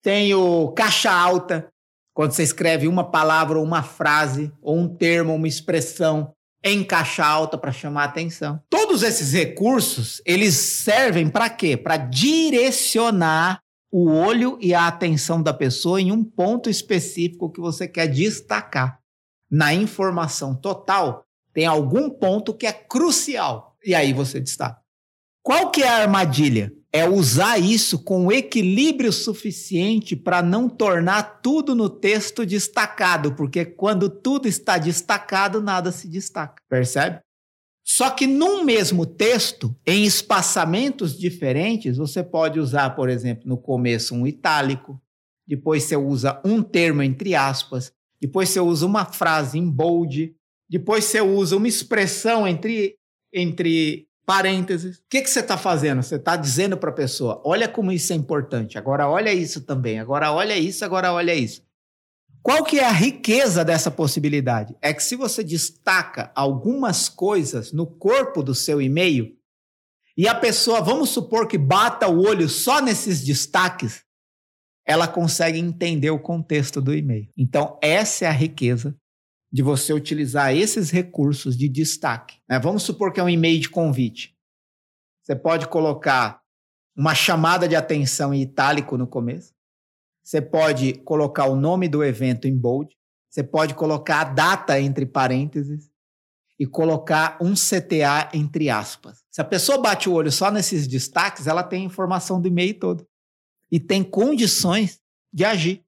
Tem 0.03 0.33
o 0.35 0.69
caixa 0.69 1.11
alta, 1.11 1.69
quando 2.15 2.33
você 2.33 2.43
escreve 2.43 2.87
uma 2.87 3.11
palavra, 3.11 3.59
ou 3.59 3.65
uma 3.65 3.83
frase, 3.83 4.53
ou 4.63 4.79
um 4.79 4.89
termo, 4.89 5.35
uma 5.35 5.49
expressão 5.49 6.33
em 6.63 6.83
caixa 6.85 7.25
alta 7.25 7.59
para 7.59 7.73
chamar 7.73 8.05
atenção. 8.05 8.61
Todos 8.69 9.03
esses 9.03 9.33
recursos, 9.33 10.23
eles 10.25 10.55
servem 10.55 11.29
para 11.29 11.51
quê? 11.51 11.77
Para 11.77 11.97
direcionar 11.97 13.61
o 13.91 14.11
olho 14.11 14.59
e 14.61 14.75
a 14.75 14.87
atenção 14.87 15.43
da 15.43 15.55
pessoa 15.55 16.01
em 16.01 16.13
um 16.13 16.25
ponto 16.25 16.69
específico 16.69 17.51
que 17.51 17.61
você 17.61 17.87
quer 17.87 18.09
destacar. 18.09 19.01
Na 19.51 19.73
informação 19.73 20.55
total, 20.55 21.25
tem 21.53 21.67
algum 21.67 22.11
ponto 22.11 22.53
que 22.53 22.67
é 22.67 22.73
crucial. 22.73 23.77
E 23.85 23.95
aí 23.95 24.13
você 24.13 24.41
destaca. 24.41 24.86
Qual 25.47 25.71
que 25.71 25.81
é 25.81 25.89
a 25.89 25.99
armadilha? 25.99 26.75
É 26.93 27.09
usar 27.09 27.57
isso 27.57 28.03
com 28.03 28.33
equilíbrio 28.33 29.13
suficiente 29.13 30.17
para 30.17 30.43
não 30.43 30.69
tornar 30.69 31.41
tudo 31.41 31.73
no 31.73 31.89
texto 31.89 32.45
destacado, 32.45 33.33
porque 33.37 33.65
quando 33.65 34.11
tudo 34.11 34.49
está 34.49 34.77
destacado, 34.77 35.63
nada 35.63 35.93
se 35.93 36.09
destaca. 36.09 36.61
Percebe? 36.69 37.21
Só 37.85 38.11
que 38.11 38.27
num 38.27 38.65
mesmo 38.65 39.07
texto, 39.07 39.73
em 39.87 40.05
espaçamentos 40.05 41.17
diferentes, 41.17 41.97
você 41.97 42.25
pode 42.25 42.59
usar, 42.59 42.97
por 42.97 43.09
exemplo, 43.09 43.45
no 43.47 43.57
começo 43.57 44.17
um 44.17 44.27
itálico, 44.27 45.01
depois 45.47 45.85
você 45.85 45.97
usa 45.97 46.43
um 46.45 46.61
termo 46.61 47.05
entre 47.05 47.37
aspas, 47.37 47.93
depois 48.21 48.49
você 48.49 48.59
usa 48.59 48.85
uma 48.85 49.05
frase 49.05 49.61
em 49.61 49.71
bold, 49.71 50.35
depois 50.69 51.05
você 51.05 51.21
usa 51.21 51.57
uma 51.57 51.69
expressão 51.69 52.49
entre, 52.49 52.97
entre 53.33 54.09
Parênteses. 54.27 54.99
O 54.99 55.03
que, 55.09 55.25
você 55.25 55.39
está 55.39 55.57
fazendo? 55.57 56.03
Você 56.03 56.17
está 56.17 56.35
dizendo 56.35 56.77
para 56.77 56.91
a 56.91 56.95
pessoa: 56.95 57.41
olha 57.45 57.69
como 57.69 57.93
isso 57.93 58.13
é 58.13 58.17
importante, 58.17 58.77
agora 58.77 59.09
olha 59.09 59.33
isso 59.33 59.61
também, 59.61 60.01
agora 60.01 60.33
olha 60.33 60.59
isso, 60.59 60.85
agora 60.85 61.13
olha 61.13 61.33
isso. 61.33 61.65
Qual 62.43 62.65
que 62.65 62.79
é 62.79 62.85
a 62.85 62.93
riqueza 62.93 63.65
dessa 63.65 63.91
possibilidade? 63.91 64.77
É 64.83 64.93
que 64.93 65.03
se 65.03 65.15
você 65.15 65.45
destaca 65.45 66.33
algumas 66.35 67.09
coisas 67.09 67.73
no 67.73 67.87
corpo 67.87 68.43
do 68.43 68.55
seu 68.55 68.83
e-mail 68.83 69.37
e 70.17 70.27
a 70.27 70.35
pessoa, 70.35 70.81
vamos 70.81 71.11
supor 71.11 71.47
que 71.47 71.59
bata 71.59 72.09
o 72.09 72.21
olho 72.25 72.49
só 72.49 72.81
nesses 72.81 73.23
destaques, 73.25 74.05
ela 74.85 75.07
consegue 75.07 75.59
entender 75.59 76.11
o 76.11 76.19
contexto 76.19 76.81
do 76.81 76.95
e-mail. 76.95 77.29
Então, 77.37 77.79
essa 77.83 78.25
é 78.25 78.29
a 78.29 78.33
riqueza 78.33 78.97
de 79.57 79.63
você 79.63 79.95
utilizar 79.95 80.55
esses 80.55 80.91
recursos 80.91 81.57
de 81.57 81.67
destaque. 81.67 82.37
Né? 82.47 82.59
Vamos 82.59 82.83
supor 82.83 83.11
que 83.11 83.19
é 83.19 83.23
um 83.23 83.29
e-mail 83.29 83.59
de 83.59 83.71
convite. 83.71 84.37
Você 85.23 85.35
pode 85.35 85.67
colocar 85.67 86.43
uma 86.95 87.15
chamada 87.15 87.67
de 87.67 87.75
atenção 87.75 88.35
em 88.35 88.43
itálico 88.43 88.99
no 88.99 89.07
começo. 89.07 89.55
Você 90.23 90.43
pode 90.43 90.93
colocar 90.99 91.47
o 91.47 91.57
nome 91.57 91.89
do 91.89 92.05
evento 92.05 92.47
em 92.47 92.55
bold. 92.55 92.95
Você 93.31 93.43
pode 93.43 93.73
colocar 93.73 94.21
a 94.21 94.25
data 94.25 94.79
entre 94.79 95.07
parênteses 95.07 95.91
e 96.61 96.67
colocar 96.67 97.39
um 97.41 97.55
CTA 97.55 98.29
entre 98.35 98.69
aspas. 98.69 99.25
Se 99.31 99.41
a 99.41 99.45
pessoa 99.45 99.79
bate 99.79 100.07
o 100.07 100.13
olho 100.13 100.31
só 100.31 100.51
nesses 100.51 100.87
destaques, 100.87 101.47
ela 101.47 101.63
tem 101.63 101.83
informação 101.83 102.39
do 102.39 102.47
e-mail 102.47 102.79
todo 102.79 103.09
e 103.73 103.81
tem 103.81 104.05
condições 104.05 105.01
de 105.33 105.47
agir, 105.47 105.83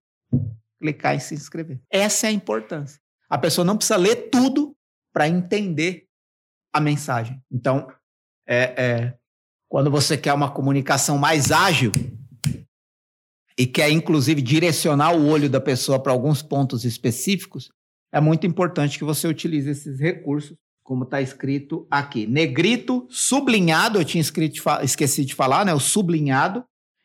clicar 0.81 1.15
e 1.15 1.21
se 1.21 1.35
inscrever. 1.35 1.83
Essa 1.91 2.29
é 2.29 2.31
a 2.31 2.33
importância. 2.33 2.99
A 3.29 3.37
pessoa 3.37 3.65
não 3.65 3.77
precisa 3.77 3.97
ler 3.97 4.31
tudo 4.31 4.75
para 5.13 5.29
entender 5.29 6.07
a 6.73 6.81
mensagem. 6.81 7.43
Então, 7.51 7.89
é, 8.47 8.75
é, 8.77 9.15
quando 9.69 9.91
você 9.91 10.17
quer 10.17 10.33
uma 10.33 10.51
comunicação 10.51 11.19
mais 11.19 11.51
ágil 11.51 11.93
e 13.59 13.67
quer, 13.67 13.91
inclusive, 13.91 14.41
direcionar 14.41 15.15
o 15.15 15.27
olho 15.27 15.51
da 15.51 15.61
pessoa 15.61 16.01
para 16.01 16.13
alguns 16.13 16.43
pontos 16.43 16.85
específicos, 16.85 17.71
é 18.13 18.21
muito 18.21 18.47
importante 18.47 18.97
que 18.97 19.05
você 19.05 19.29
utilize 19.29 19.69
esses 19.69 20.01
recursos, 20.01 20.57
como 20.83 21.05
está 21.05 21.21
escrito 21.21 21.87
aqui. 21.91 22.27
Negrito, 22.27 23.07
sublinhado, 23.11 23.99
eu 23.99 24.05
tinha 24.05 24.25
esqueci 24.83 25.25
de 25.25 25.35
falar, 25.35 25.67
né? 25.67 25.75
O 25.75 25.81
sublinhado, 25.81 26.65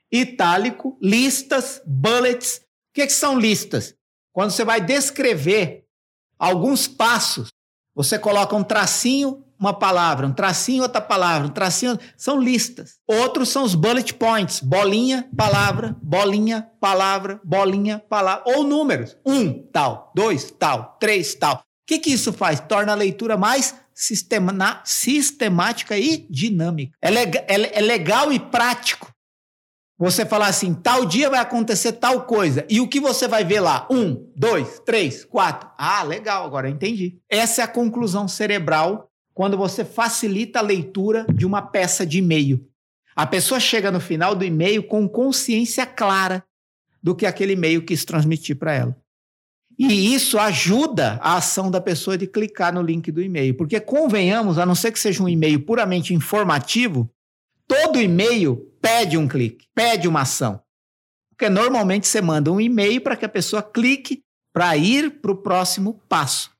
itálico, 0.09 0.97
listas, 1.01 1.81
bullets. 1.85 2.57
O 2.57 2.93
que, 2.93 3.07
que 3.07 3.11
são 3.11 3.37
listas? 3.37 3.95
Quando 4.31 4.51
você 4.51 4.63
vai 4.63 4.79
descrever 4.79 5.82
alguns 6.37 6.87
passos, 6.87 7.49
você 7.95 8.17
coloca 8.17 8.55
um 8.55 8.63
tracinho, 8.63 9.43
uma 9.59 9.73
palavra, 9.73 10.27
um 10.27 10.33
tracinho, 10.33 10.83
outra 10.83 10.99
palavra, 10.99 11.47
um 11.47 11.51
tracinho. 11.51 11.97
São 12.17 12.39
listas. 12.39 12.97
Outros 13.07 13.49
são 13.49 13.63
os 13.63 13.75
bullet 13.75 14.13
points: 14.15 14.59
bolinha, 14.59 15.29
palavra, 15.37 15.95
bolinha, 16.01 16.69
palavra, 16.81 17.39
bolinha, 17.43 18.03
palavra. 18.09 18.43
Ou 18.45 18.63
números: 18.63 19.15
um, 19.25 19.63
tal, 19.71 20.11
dois, 20.15 20.51
tal, 20.51 20.97
três, 20.99 21.35
tal. 21.35 21.55
O 21.55 21.59
que, 21.87 21.99
que 21.99 22.09
isso 22.11 22.33
faz? 22.33 22.59
Torna 22.59 22.93
a 22.93 22.95
leitura 22.95 23.37
mais 23.37 23.75
sistema, 23.93 24.81
sistemática 24.83 25.97
e 25.97 26.25
dinâmica. 26.29 26.97
É, 27.01 27.09
leg, 27.09 27.37
é, 27.47 27.79
é 27.79 27.81
legal 27.81 28.33
e 28.33 28.39
prático 28.39 29.12
você 30.03 30.25
falar 30.25 30.47
assim, 30.47 30.73
tal 30.73 31.05
dia 31.05 31.29
vai 31.29 31.39
acontecer 31.39 31.93
tal 31.93 32.23
coisa. 32.23 32.65
E 32.69 32.81
o 32.81 32.89
que 32.89 32.99
você 32.99 33.25
vai 33.25 33.45
ver 33.45 33.61
lá? 33.61 33.87
Um, 33.89 34.29
dois, 34.35 34.81
três, 34.85 35.23
quatro. 35.23 35.69
Ah, 35.77 36.03
legal, 36.03 36.45
agora 36.45 36.67
eu 36.67 36.73
entendi. 36.73 37.19
Essa 37.29 37.61
é 37.61 37.63
a 37.63 37.69
conclusão 37.69 38.27
cerebral 38.27 39.09
quando 39.33 39.57
você 39.57 39.85
facilita 39.85 40.59
a 40.59 40.61
leitura 40.61 41.25
de 41.33 41.45
uma 41.45 41.61
peça 41.61 42.05
de 42.05 42.17
e-mail. 42.17 42.67
A 43.15 43.25
pessoa 43.25 43.61
chega 43.61 43.91
no 43.91 44.01
final 44.01 44.35
do 44.35 44.43
e-mail 44.43 44.83
com 44.83 45.07
consciência 45.07 45.85
clara 45.85 46.43
do 47.01 47.15
que 47.15 47.25
aquele 47.25 47.53
e-mail 47.53 47.85
quis 47.85 48.03
transmitir 48.03 48.57
para 48.57 48.73
ela. 48.73 48.97
E 49.79 50.13
isso 50.13 50.37
ajuda 50.37 51.17
a 51.21 51.37
ação 51.37 51.71
da 51.71 51.79
pessoa 51.79 52.17
de 52.17 52.27
clicar 52.27 52.73
no 52.73 52.81
link 52.81 53.09
do 53.09 53.21
e-mail. 53.21 53.55
Porque, 53.55 53.79
convenhamos, 53.79 54.57
a 54.57 54.65
não 54.65 54.75
ser 54.75 54.91
que 54.91 54.99
seja 54.99 55.23
um 55.23 55.29
e-mail 55.29 55.61
puramente 55.61 56.13
informativo, 56.13 57.09
todo 57.65 58.01
e-mail 58.01 58.69
pede 58.83 59.17
um 59.17 59.29
clique, 59.29 59.65
pede 59.73 60.09
uma 60.09 60.21
ação. 60.23 60.61
Porque 61.29 61.49
normalmente 61.49 62.05
você 62.05 62.21
manda 62.21 62.51
um 62.51 62.59
e-mail 62.59 62.99
para 62.99 63.15
que 63.15 63.23
a 63.23 63.29
pessoa 63.29 63.63
clique 63.63 64.21
para 64.53 64.75
ir 64.75 65.21
para 65.21 65.31
o 65.31 65.37
próximo 65.37 66.01
passo. 66.09 66.51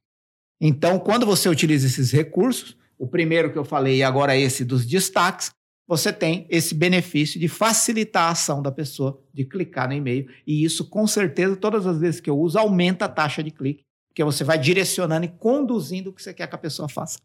Então, 0.59 0.97
quando 0.97 1.25
você 1.25 1.49
utiliza 1.49 1.85
esses 1.85 2.13
recursos, 2.13 2.77
o 2.97 3.05
primeiro 3.05 3.51
que 3.51 3.57
eu 3.57 3.65
falei 3.65 3.97
e 3.97 4.03
agora 4.03 4.37
esse 4.37 4.63
dos 4.63 4.85
destaques, 4.85 5.51
você 5.85 6.13
tem 6.13 6.47
esse 6.49 6.73
benefício 6.73 7.37
de 7.37 7.49
facilitar 7.49 8.29
a 8.29 8.31
ação 8.31 8.61
da 8.61 8.71
pessoa 8.71 9.21
de 9.33 9.43
clicar 9.43 9.89
no 9.89 9.93
e-mail. 9.93 10.31
E 10.47 10.63
isso, 10.63 10.89
com 10.89 11.05
certeza, 11.05 11.57
todas 11.57 11.85
as 11.85 11.99
vezes 11.99 12.21
que 12.21 12.29
eu 12.29 12.39
uso, 12.39 12.57
aumenta 12.57 13.03
a 13.03 13.09
taxa 13.09 13.43
de 13.43 13.51
clique, 13.51 13.83
porque 14.07 14.23
você 14.23 14.45
vai 14.45 14.57
direcionando 14.57 15.25
e 15.25 15.29
conduzindo 15.29 16.09
o 16.09 16.13
que 16.13 16.23
você 16.23 16.33
quer 16.33 16.47
que 16.47 16.55
a 16.55 16.59
pessoa 16.59 16.87
faça. 16.87 17.19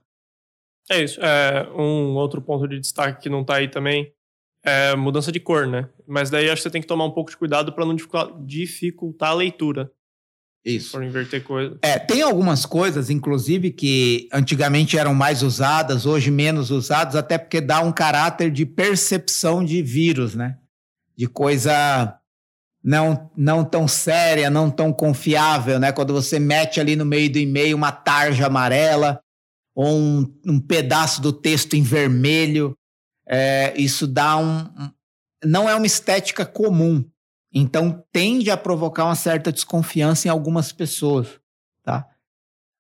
É 0.91 1.05
isso. 1.05 1.21
É, 1.23 1.71
um 1.71 2.17
outro 2.17 2.43
ponto 2.43 2.67
de 2.67 2.81
destaque 2.81 3.23
que 3.23 3.29
não 3.29 3.43
está 3.43 3.57
aí 3.57 3.69
também 3.69 4.13
é 4.69 4.97
mudança 4.97 5.33
de 5.33 5.41
cor, 5.41 5.67
né? 5.67 5.89
Mas 6.07 6.31
daí 6.31 6.49
acho 6.49 6.57
que 6.57 6.63
você 6.63 6.71
tem 6.71 6.81
que 6.81 6.89
tomar 6.89 7.05
um 7.05 7.11
pouco 7.11 7.31
de 7.31 7.37
cuidado 7.37 7.73
para 7.73 7.85
não 7.85 7.97
dificultar 8.45 9.31
a 9.31 9.35
leitura. 9.35 9.91
Isso. 10.65 10.91
For 10.91 11.03
inverter 11.03 11.43
coisas. 11.43 11.79
É, 11.83 11.99
tem 11.99 12.21
algumas 12.21 12.67
coisas, 12.67 13.11
inclusive, 13.11 13.71
que 13.71 14.29
antigamente 14.33 14.99
eram 14.99 15.15
mais 15.15 15.43
usadas, 15.43 16.05
hoje 16.05 16.31
menos 16.31 16.71
usadas, 16.71 17.17
até 17.17 17.39
porque 17.39 17.61
dá 17.61 17.81
um 17.81 17.93
caráter 17.93 18.51
de 18.51 18.67
percepção 18.67 19.65
de 19.65 19.81
vírus, 19.83 20.35
né? 20.35 20.59
De 21.17 21.27
coisa 21.27 22.19
não, 22.83 23.31
não 23.37 23.65
tão 23.65 23.89
séria, 23.89 24.51
não 24.51 24.71
tão 24.71 24.93
confiável, 24.93 25.79
né? 25.79 25.93
Quando 25.93 26.13
você 26.13 26.39
mete 26.39 26.81
ali 26.81 26.97
no 26.97 27.05
meio 27.05 27.31
do 27.31 27.39
e-mail 27.39 27.77
uma 27.77 27.93
tarja 27.93 28.47
amarela 28.47 29.21
ou 29.75 29.97
um, 29.97 30.41
um 30.45 30.61
pedaço 30.61 31.23
do 31.23 31.33
texto 31.33 31.75
em 31.75 31.83
vermelho, 31.83 32.77
é, 33.29 33.75
isso 33.77 34.07
dá 34.07 34.39
um. 34.39 34.91
Não 35.45 35.69
é 35.69 35.75
uma 35.75 35.87
estética 35.87 36.47
comum. 36.47 37.05
Então, 37.53 38.05
tende 38.13 38.51
a 38.51 38.57
provocar 38.57 39.05
uma 39.05 39.15
certa 39.15 39.53
desconfiança 39.53 40.29
em 40.29 40.31
algumas 40.31 40.73
pessoas. 40.73 41.29
Tá? 41.83 42.07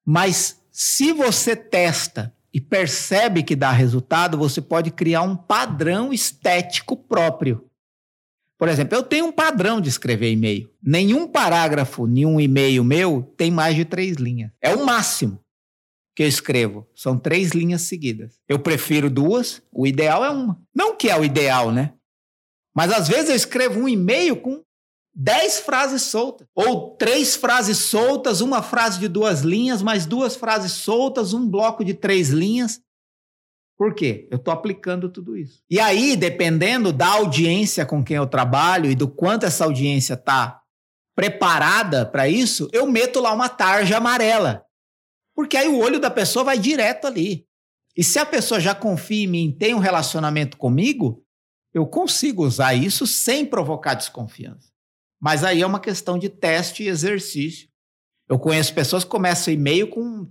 Mas, 0.05 0.61
se 0.71 1.12
você 1.12 1.55
testa 1.55 2.35
e 2.52 2.61
percebe 2.61 3.43
que 3.43 3.55
dá 3.55 3.71
resultado, 3.71 4.38
você 4.38 4.61
pode 4.61 4.90
criar 4.90 5.23
um 5.23 5.37
padrão 5.37 6.12
estético 6.12 6.97
próprio. 6.97 7.64
Por 8.59 8.69
exemplo, 8.69 8.97
eu 8.97 9.02
tenho 9.02 9.26
um 9.26 9.33
padrão 9.33 9.81
de 9.81 9.88
escrever 9.88 10.33
e-mail. 10.33 10.69
Nenhum 10.83 11.28
parágrafo, 11.28 12.07
nenhum 12.07 12.40
e-mail 12.40 12.83
meu 12.83 13.23
tem 13.37 13.50
mais 13.50 13.76
de 13.76 13.85
três 13.85 14.17
linhas. 14.17 14.50
É 14.61 14.75
o 14.75 14.85
máximo 14.85 15.38
que 16.18 16.25
eu 16.25 16.26
escrevo. 16.26 16.84
São 16.96 17.16
três 17.16 17.52
linhas 17.52 17.82
seguidas. 17.82 18.40
Eu 18.48 18.58
prefiro 18.58 19.08
duas, 19.08 19.62
o 19.70 19.87
ideal 19.87 20.25
é 20.25 20.30
uma. 20.30 20.60
Não 20.75 20.96
que 20.96 21.08
é 21.08 21.16
o 21.16 21.25
ideal, 21.25 21.70
né? 21.70 21.94
Mas 22.75 22.90
às 22.90 23.06
vezes 23.06 23.30
eu 23.30 23.37
escrevo 23.37 23.78
um 23.78 23.88
e-mail 23.88 24.34
com 24.34 24.64
dez 25.14 25.60
frases 25.60 26.02
soltas. 26.02 26.48
Ou 26.56 26.96
três 26.96 27.37
frases 27.37 27.78
soltas, 27.78 28.40
uma 28.40 28.64
frase 28.64 28.98
de 28.98 29.06
duas 29.06 29.42
linhas, 29.42 29.80
mais 29.80 30.06
duas 30.06 30.34
frases 30.34 30.72
soltas, 30.72 31.32
um 31.32 31.48
bloco 31.48 31.84
de 31.84 31.94
três 31.94 32.30
linhas. 32.30 32.80
Por 33.76 33.94
quê? 33.94 34.26
Eu 34.28 34.38
estou 34.38 34.52
aplicando 34.52 35.08
tudo 35.08 35.37
isso. 35.37 35.62
E 35.70 35.78
aí, 35.78 36.16
dependendo 36.16 36.92
da 36.92 37.10
audiência 37.12 37.87
com 37.87 38.02
quem 38.02 38.16
eu 38.16 38.26
trabalho 38.26 38.90
e 38.90 38.96
do 38.96 39.06
quanto 39.06 39.46
essa 39.46 39.64
audiência 39.64 40.14
está 40.14 40.62
preparada 41.14 42.04
para 42.04 42.28
isso, 42.28 42.68
eu 42.72 42.90
meto 42.90 43.20
lá 43.20 43.32
uma 43.32 43.48
tarja 43.48 43.98
amarela. 43.98 44.64
Porque 45.38 45.57
aí 45.57 45.68
o 45.68 45.78
olho 45.78 46.00
da 46.00 46.11
pessoa 46.11 46.45
vai 46.45 46.59
direto 46.59 47.07
ali. 47.07 47.47
E 47.97 48.02
se 48.02 48.18
a 48.18 48.26
pessoa 48.26 48.59
já 48.59 48.75
confia 48.75 49.23
em 49.23 49.28
mim, 49.28 49.57
tem 49.57 49.73
um 49.73 49.78
relacionamento 49.78 50.57
comigo, 50.57 51.23
eu 51.73 51.87
consigo 51.87 52.45
usar 52.45 52.75
isso 52.75 53.07
sem 53.07 53.47
provocar 53.47 53.95
desconfiança. 53.95 54.73
Mas 55.21 55.45
aí 55.45 55.62
é 55.62 55.66
uma 55.66 55.78
questão 55.78 56.18
de 56.18 56.28
teste 56.28 56.83
e 56.83 56.88
exercício. 56.88 57.68
Eu 58.28 58.37
conheço 58.37 58.75
pessoas 58.75 59.04
que 59.04 59.11
começam 59.11 59.54
e-mail 59.54 59.87
com 59.87 60.00
um 60.00 60.28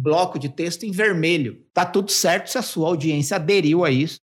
bloco 0.00 0.38
de 0.38 0.48
texto 0.48 0.84
em 0.84 0.92
vermelho. 0.92 1.66
Tá 1.74 1.84
tudo 1.84 2.12
certo 2.12 2.48
se 2.48 2.56
a 2.56 2.62
sua 2.62 2.86
audiência 2.86 3.34
aderiu 3.34 3.84
a 3.84 3.90
isso. 3.90 4.20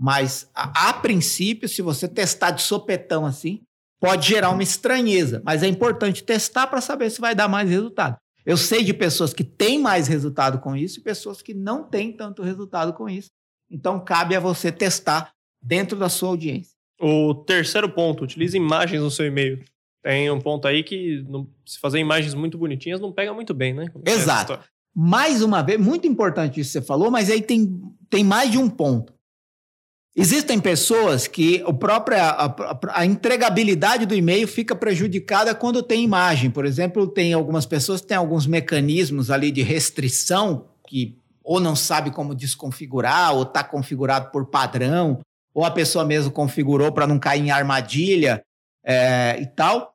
Mas, 0.00 0.50
a, 0.54 0.88
a 0.88 0.94
princípio, 0.94 1.68
se 1.68 1.82
você 1.82 2.08
testar 2.08 2.52
de 2.52 2.62
sopetão 2.62 3.26
assim, 3.26 3.60
pode 4.00 4.26
gerar 4.26 4.48
uma 4.48 4.62
estranheza. 4.62 5.42
Mas 5.44 5.62
é 5.62 5.66
importante 5.66 6.24
testar 6.24 6.66
para 6.66 6.80
saber 6.80 7.10
se 7.10 7.20
vai 7.20 7.34
dar 7.34 7.46
mais 7.46 7.68
resultado. 7.68 8.16
Eu 8.46 8.56
sei 8.56 8.84
de 8.84 8.94
pessoas 8.94 9.34
que 9.34 9.42
têm 9.42 9.76
mais 9.76 10.06
resultado 10.06 10.60
com 10.60 10.76
isso 10.76 11.00
e 11.00 11.02
pessoas 11.02 11.42
que 11.42 11.52
não 11.52 11.82
têm 11.82 12.12
tanto 12.12 12.42
resultado 12.42 12.92
com 12.92 13.08
isso. 13.08 13.30
Então, 13.68 13.98
cabe 13.98 14.36
a 14.36 14.40
você 14.40 14.70
testar 14.70 15.32
dentro 15.60 15.98
da 15.98 16.08
sua 16.08 16.28
audiência. 16.28 16.72
O 17.00 17.34
terceiro 17.34 17.88
ponto, 17.88 18.22
utilize 18.22 18.56
imagens 18.56 19.02
no 19.02 19.10
seu 19.10 19.26
e-mail. 19.26 19.64
Tem 20.00 20.30
um 20.30 20.40
ponto 20.40 20.68
aí 20.68 20.84
que 20.84 21.24
não, 21.28 21.50
se 21.66 21.80
fazer 21.80 21.98
imagens 21.98 22.34
muito 22.34 22.56
bonitinhas 22.56 23.00
não 23.00 23.12
pega 23.12 23.34
muito 23.34 23.52
bem, 23.52 23.74
né? 23.74 23.86
Exato. 24.04 24.60
mais 24.94 25.42
uma 25.42 25.62
vez, 25.62 25.80
muito 25.80 26.06
importante 26.06 26.60
isso 26.60 26.70
que 26.70 26.78
você 26.78 26.82
falou, 26.82 27.10
mas 27.10 27.28
aí 27.28 27.42
tem, 27.42 27.82
tem 28.08 28.22
mais 28.22 28.48
de 28.48 28.58
um 28.58 28.70
ponto. 28.70 29.12
Existem 30.18 30.58
pessoas 30.58 31.26
que 31.26 31.62
o 31.66 31.74
próprio, 31.74 32.16
a, 32.16 32.46
a, 32.46 33.00
a, 33.00 33.04
entregabilidade 33.04 34.06
do 34.06 34.14
e-mail 34.14 34.48
fica 34.48 34.74
prejudicada 34.74 35.54
quando 35.54 35.82
tem 35.82 36.02
imagem. 36.02 36.50
Por 36.50 36.64
exemplo, 36.64 37.06
tem 37.06 37.34
algumas 37.34 37.66
pessoas 37.66 38.00
que 38.00 38.06
têm 38.06 38.16
alguns 38.16 38.46
mecanismos 38.46 39.30
ali 39.30 39.50
de 39.50 39.62
restrição 39.62 40.68
que 40.88 41.18
ou 41.44 41.60
não 41.60 41.76
sabe 41.76 42.10
como 42.10 42.34
desconfigurar, 42.34 43.34
ou 43.34 43.42
está 43.42 43.62
configurado 43.62 44.32
por 44.32 44.46
padrão, 44.46 45.20
ou 45.54 45.64
a 45.64 45.70
pessoa 45.70 46.04
mesmo 46.04 46.32
configurou 46.32 46.90
para 46.90 47.06
não 47.06 47.18
cair 47.20 47.42
em 47.42 47.50
armadilha 47.50 48.42
é, 48.84 49.38
e 49.38 49.46
tal. 49.46 49.94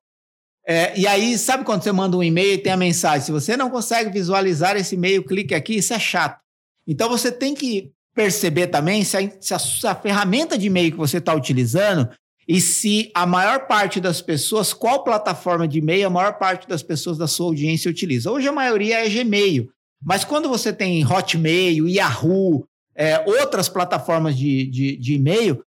É, 0.65 0.97
e 0.97 1.07
aí, 1.07 1.37
sabe 1.37 1.65
quando 1.65 1.83
você 1.83 1.91
manda 1.91 2.15
um 2.15 2.23
e-mail 2.23 2.53
e 2.53 2.57
tem 2.57 2.71
a 2.71 2.77
mensagem? 2.77 3.25
Se 3.25 3.31
você 3.31 3.57
não 3.57 3.69
consegue 3.69 4.11
visualizar 4.11 4.77
esse 4.77 4.95
e-mail, 4.95 5.25
clique 5.25 5.55
aqui, 5.55 5.77
isso 5.77 5.93
é 5.93 5.99
chato. 5.99 6.39
Então 6.87 7.09
você 7.09 7.31
tem 7.31 7.53
que 7.53 7.91
perceber 8.13 8.67
também 8.67 9.03
se 9.03 9.17
a, 9.17 9.31
se 9.39 9.53
a, 9.53 9.59
se 9.59 9.87
a 9.87 9.95
ferramenta 9.95 10.57
de 10.57 10.67
e-mail 10.67 10.91
que 10.91 10.97
você 10.97 11.17
está 11.17 11.33
utilizando 11.33 12.09
e 12.47 12.59
se 12.59 13.11
a 13.13 13.25
maior 13.25 13.67
parte 13.67 13.99
das 13.99 14.21
pessoas, 14.21 14.73
qual 14.73 15.03
plataforma 15.03 15.67
de 15.67 15.79
e-mail 15.79 16.07
a 16.07 16.09
maior 16.09 16.37
parte 16.37 16.67
das 16.67 16.83
pessoas 16.83 17.17
da 17.17 17.27
sua 17.27 17.47
audiência 17.47 17.89
utiliza. 17.89 18.31
Hoje 18.31 18.47
a 18.47 18.51
maioria 18.51 19.05
é 19.05 19.09
Gmail, 19.09 19.69
mas 20.03 20.25
quando 20.25 20.49
você 20.49 20.73
tem 20.73 21.05
Hotmail, 21.05 21.87
Yahoo, 21.87 22.65
é, 22.95 23.19
outras 23.25 23.69
plataformas 23.69 24.37
de, 24.37 24.65
de, 24.65 24.97
de 24.97 25.13
e-mail, 25.13 25.63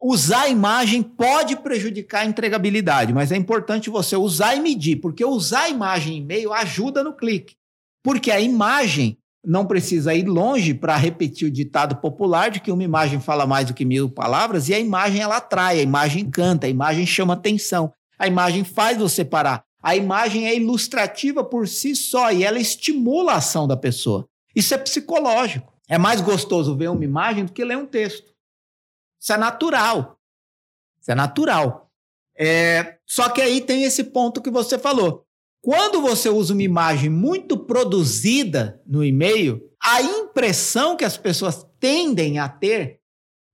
usar 0.00 0.42
a 0.42 0.48
imagem 0.48 1.02
pode 1.02 1.56
prejudicar 1.56 2.20
a 2.20 2.26
entregabilidade, 2.26 3.12
mas 3.12 3.32
é 3.32 3.36
importante 3.36 3.90
você 3.90 4.16
usar 4.16 4.54
e 4.54 4.60
medir, 4.60 4.96
porque 4.96 5.24
usar 5.24 5.62
a 5.62 5.68
imagem 5.70 6.18
em 6.18 6.20
e-mail 6.20 6.52
ajuda 6.52 7.02
no 7.02 7.14
clique. 7.14 7.56
Porque 8.02 8.30
a 8.30 8.38
imagem 8.38 9.16
não 9.44 9.66
precisa 9.66 10.14
ir 10.14 10.26
longe 10.26 10.74
para 10.74 10.96
repetir 10.96 11.48
o 11.48 11.50
ditado 11.50 11.96
popular 11.96 12.50
de 12.50 12.60
que 12.60 12.72
uma 12.72 12.82
imagem 12.82 13.20
fala 13.20 13.46
mais 13.46 13.66
do 13.66 13.74
que 13.74 13.84
mil 13.84 14.10
palavras, 14.10 14.68
e 14.68 14.74
a 14.74 14.78
imagem 14.78 15.20
ela 15.20 15.36
atrai, 15.36 15.78
a 15.78 15.82
imagem 15.82 16.22
encanta, 16.22 16.66
a 16.66 16.70
imagem 16.70 17.06
chama 17.06 17.34
atenção, 17.34 17.92
a 18.18 18.26
imagem 18.26 18.64
faz 18.64 18.98
você 18.98 19.24
parar. 19.24 19.64
A 19.82 19.94
imagem 19.94 20.46
é 20.46 20.56
ilustrativa 20.56 21.44
por 21.44 21.68
si 21.68 21.94
só 21.94 22.32
e 22.32 22.42
ela 22.42 22.58
estimula 22.58 23.32
a 23.32 23.36
ação 23.36 23.68
da 23.68 23.76
pessoa. 23.76 24.26
Isso 24.56 24.72
é 24.72 24.78
psicológico. 24.78 25.74
É 25.86 25.98
mais 25.98 26.22
gostoso 26.22 26.74
ver 26.74 26.88
uma 26.88 27.04
imagem 27.04 27.44
do 27.44 27.52
que 27.52 27.62
ler 27.62 27.76
um 27.76 27.84
texto. 27.84 28.32
Isso 29.20 29.32
é 29.32 29.36
natural. 29.36 30.18
Isso 31.00 31.10
é 31.12 31.14
natural. 31.14 31.90
É, 32.36 32.96
só 33.04 33.28
que 33.28 33.42
aí 33.42 33.60
tem 33.60 33.84
esse 33.84 34.04
ponto 34.04 34.40
que 34.40 34.50
você 34.50 34.78
falou. 34.78 35.23
Quando 35.64 36.02
você 36.02 36.28
usa 36.28 36.52
uma 36.52 36.62
imagem 36.62 37.08
muito 37.08 37.56
produzida 37.56 38.82
no 38.86 39.02
e-mail, 39.02 39.62
a 39.82 40.02
impressão 40.02 40.94
que 40.94 41.06
as 41.06 41.16
pessoas 41.16 41.66
tendem 41.80 42.38
a 42.38 42.46
ter 42.50 43.00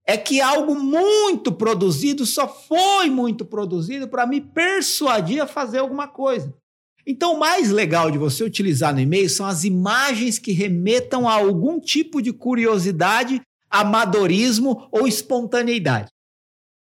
é 0.05 0.17
que 0.17 0.40
algo 0.40 0.75
muito 0.75 1.52
produzido 1.52 2.26
só 2.26 2.49
foi 2.49 3.09
muito 3.09 3.45
produzido 3.45 4.09
para 4.09 4.26
me 4.26 4.40
persuadir 4.40 5.40
a 5.40 5.47
fazer 5.47 5.79
alguma 5.79 6.09
coisa. 6.09 6.52
Então, 7.07 7.35
o 7.35 7.38
mais 7.38 7.71
legal 7.71 8.11
de 8.11 8.19
você 8.19 8.43
utilizar 8.43 8.93
no 8.93 8.99
e-mail 8.99 9.31
são 9.31 9.47
as 9.47 9.62
imagens 9.62 10.37
que 10.37 10.50
remetam 10.50 11.29
a 11.29 11.35
algum 11.35 11.79
tipo 11.79 12.21
de 12.21 12.33
curiosidade, 12.33 13.40
amadorismo 13.71 14.88
ou 14.90 15.07
espontaneidade. 15.07 16.11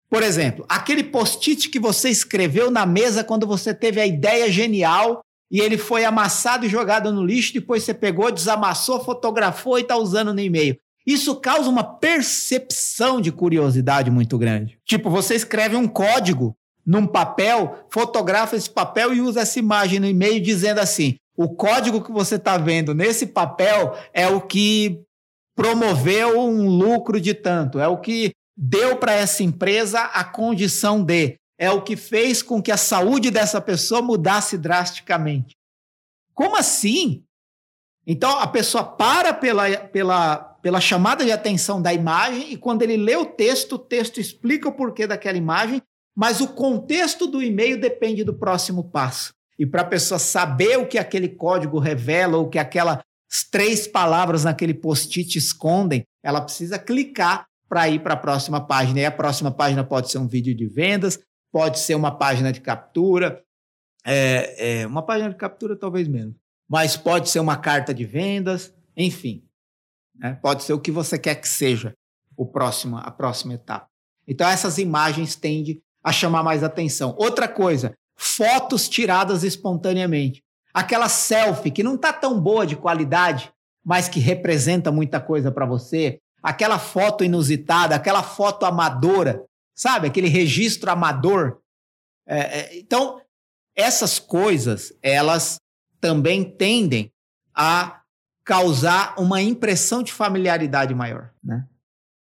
Por 0.10 0.24
exemplo, 0.24 0.66
aquele 0.68 1.04
post-it 1.04 1.70
que 1.70 1.80
você 1.80 2.10
escreveu 2.10 2.72
na 2.72 2.86
mesa 2.86 3.24
quando 3.24 3.46
você 3.46 3.74
teve 3.74 4.02
a 4.02 4.08
ideia 4.08 4.52
genial 4.52 5.22
e 5.52 5.60
ele 5.60 5.78
foi 5.78 6.04
amassado 6.04 6.66
e 6.66 6.70
jogado 6.70 7.12
no 7.12 7.24
lixo, 7.24 7.54
depois 7.54 7.84
você 7.84 7.94
pegou, 7.94 8.32
desamassou, 8.32 9.04
fotografou 9.04 9.78
e 9.78 9.82
está 9.82 9.96
usando 9.96 10.34
no 10.34 10.40
e-mail. 10.40 10.78
Isso 11.06 11.36
causa 11.36 11.70
uma 11.70 11.84
percepção 11.84 13.20
de 13.22 13.32
curiosidade 13.32 14.12
muito 14.12 14.38
grande. 14.38 14.78
Tipo, 14.86 15.10
você 15.10 15.36
escreve 15.36 15.76
um 15.76 15.88
código 15.88 16.56
num 16.86 17.06
papel, 17.06 17.86
fotografa 17.90 18.56
esse 18.56 18.70
papel 18.70 19.14
e 19.14 19.22
usa 19.22 19.42
essa 19.42 19.60
imagem 19.60 20.00
no 20.00 20.08
e-mail 20.08 20.42
dizendo 20.42 20.80
assim: 20.80 21.16
o 21.38 21.50
código 21.50 22.04
que 22.04 22.12
você 22.12 22.36
está 22.36 22.58
vendo 22.58 22.94
nesse 22.94 23.28
papel 23.28 23.96
é 24.14 24.28
o 24.28 24.42
que 24.42 25.02
promoveu 25.56 26.40
um 26.40 26.68
lucro 26.68 27.20
de 27.20 27.34
tanto, 27.34 27.80
é 27.80 27.88
o 27.88 27.98
que 27.98 28.32
deu 28.62 28.98
para 28.98 29.14
essa 29.14 29.42
empresa 29.42 30.02
a 30.02 30.22
condição 30.22 31.02
de, 31.02 31.38
é 31.58 31.72
o 31.72 31.82
que 31.82 31.96
fez 31.96 32.44
com 32.44 32.62
que 32.62 32.74
a 32.74 32.78
saúde 32.78 33.32
dessa 33.32 33.62
pessoa 33.62 34.02
mudasse 34.02 34.58
drasticamente. 34.58 35.56
Como 36.34 36.58
assim? 36.58 37.24
Então 38.06 38.38
a 38.38 38.48
pessoa 38.48 38.84
para 38.84 39.34
pela, 39.34 39.78
pela, 39.78 40.38
pela 40.62 40.82
chamada 40.82 41.24
de 41.24 41.32
atenção 41.32 41.82
da 41.82 41.94
imagem 41.94 42.52
e 42.52 42.58
quando 42.58 42.82
ele 42.82 42.98
lê 42.98 43.16
o 43.16 43.26
texto, 43.26 43.76
o 43.76 43.80
texto 43.80 44.20
explica 44.20 44.68
o 44.68 44.74
porquê 44.74 45.08
daquela 45.08 45.38
imagem, 45.38 45.82
mas 46.14 46.42
o 46.42 46.50
contexto 46.50 47.28
do 47.28 47.42
e-mail 47.42 47.80
depende 47.80 48.26
do 48.26 48.34
próximo 48.34 48.84
passo. 48.84 49.34
E 49.58 49.66
para 49.66 49.84
a 49.84 49.86
pessoa 49.86 50.20
saber 50.20 50.78
o 50.78 50.88
que 50.88 50.98
aquele 50.98 51.30
código 51.30 51.80
revela 51.80 52.38
ou 52.38 52.50
que 52.50 52.60
aquelas 52.60 53.00
três 53.52 53.88
palavras 53.88 54.44
naquele 54.44 54.74
post-it 54.74 55.38
escondem, 55.38 56.04
ela 56.22 56.42
precisa 56.42 56.78
clicar 56.78 57.49
para 57.70 57.88
ir 57.88 58.00
para 58.00 58.16
a 58.16 58.18
próxima 58.18 58.60
página. 58.60 59.00
E 59.00 59.06
a 59.06 59.12
próxima 59.12 59.52
página 59.52 59.84
pode 59.84 60.12
ser 60.12 60.18
um 60.18 60.28
vídeo 60.28 60.56
de 60.56 60.66
vendas, 60.66 61.20
pode 61.52 61.80
ser 61.80 61.96
uma 61.96 62.12
página 62.12 62.52
de 62.52 62.60
captura, 62.60 63.44
é, 64.06 64.82
é, 64.82 64.88
uma 64.88 65.04
página 65.04 65.30
de 65.30 65.36
captura 65.36 65.76
talvez 65.76 66.08
menos, 66.08 66.36
mas 66.68 66.98
pode 66.98 67.30
ser 67.30 67.40
uma 67.40 67.58
carta 67.58 67.94
de 67.94 68.06
vendas, 68.06 68.74
enfim, 68.98 69.44
né? 70.16 70.38
pode 70.42 70.64
ser 70.64 70.74
o 70.74 70.80
que 70.80 70.92
você 70.92 71.18
quer 71.18 71.36
que 71.36 71.48
seja 71.48 71.94
o 72.36 72.46
próximo, 72.46 72.98
a 72.98 73.12
próxima 73.12 73.54
etapa. 73.54 73.88
Então 74.28 74.48
essas 74.48 74.78
imagens 74.78 75.36
tendem 75.36 75.82
a 76.04 76.12
chamar 76.12 76.44
mais 76.44 76.64
atenção. 76.64 77.16
Outra 77.18 77.48
coisa, 77.48 77.94
fotos 78.16 78.88
tiradas 78.88 79.44
espontaneamente. 79.44 80.44
Aquela 80.74 81.10
selfie 81.10 81.72
que 81.72 81.84
não 81.84 81.96
está 81.96 82.14
tão 82.14 82.40
boa 82.40 82.66
de 82.66 82.76
qualidade, 82.76 83.52
mas 83.84 84.08
que 84.08 84.20
representa 84.20 84.92
muita 84.92 85.20
coisa 85.20 85.52
para 85.52 85.66
você, 85.66 86.20
aquela 86.42 86.80
foto 86.80 87.24
inusitada, 87.24 87.96
aquela 87.96 88.24
foto 88.24 88.66
amadora, 88.66 89.44
sabe? 89.76 90.08
Aquele 90.08 90.28
registro 90.28 90.92
amador. 90.92 91.60
É, 92.28 92.40
é, 92.40 92.80
então, 92.80 93.22
essas 93.76 94.20
coisas, 94.20 94.94
elas 95.02 95.60
também 96.00 96.44
tendem 96.44 97.12
a 97.54 98.02
causar 98.44 99.14
uma 99.20 99.42
impressão 99.42 100.02
de 100.02 100.12
familiaridade 100.12 100.94
maior, 100.96 101.32
né? 101.44 101.68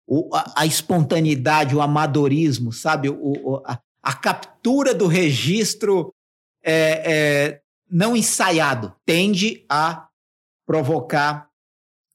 O, 0.07 0.35
a, 0.35 0.53
a, 0.59 0.67
espontaneidade, 0.67 1.75
o 1.75 1.81
amadorismo, 1.81 2.73
sabe? 2.73 3.09
O, 3.09 3.17
o, 3.17 3.63
a, 3.65 3.81
a, 4.03 4.13
captura 4.13 4.95
do 4.95 5.07
registro 5.07 6.15
é, 6.63 7.03
é, 7.13 7.61
não 7.91 8.15
ensaiado 8.15 8.95
tende 9.07 9.65
a 9.69 10.09
provocar 10.67 11.49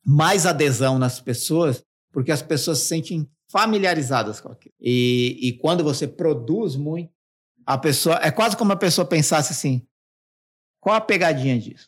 mais 0.10 0.46
adesão 0.48 0.98
nas 0.98 1.20
pessoas, 1.20 1.84
porque 2.12 2.32
as 2.32 2.42
pessoas 2.42 2.80
se 2.80 2.88
sentem 2.88 3.30
familiarizadas 3.52 4.42
com 4.42 4.52
aquilo. 4.52 4.74
E, 4.80 5.38
e 5.42 5.58
quando 5.60 5.84
você 5.84 6.08
produz 6.08 6.76
muito, 6.76 7.14
a 7.66 7.78
pessoa. 7.78 8.20
É 8.24 8.32
quase 8.32 8.58
como 8.58 8.74
a 8.74 8.78
pessoa 8.78 9.06
pensasse 9.06 9.54
assim: 9.54 9.88
qual 10.80 10.96
a 10.96 11.02
pegadinha 11.02 11.60
disso? 11.60 11.88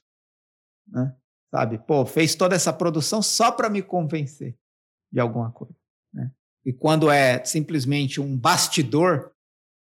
Né? 0.88 1.16
Sabe? 1.50 1.80
Pô, 1.80 2.06
fez 2.06 2.36
toda 2.36 2.56
essa 2.56 2.72
produção 2.72 3.22
só 3.22 3.52
para 3.52 3.70
me 3.70 3.82
convencer 3.82 4.56
de 5.12 5.20
alguma 5.20 5.52
coisa. 5.52 5.76
Né? 6.14 6.32
E 6.64 6.72
quando 6.72 7.10
é 7.10 7.44
simplesmente 7.44 8.22
um 8.22 8.38
bastidor 8.38 9.32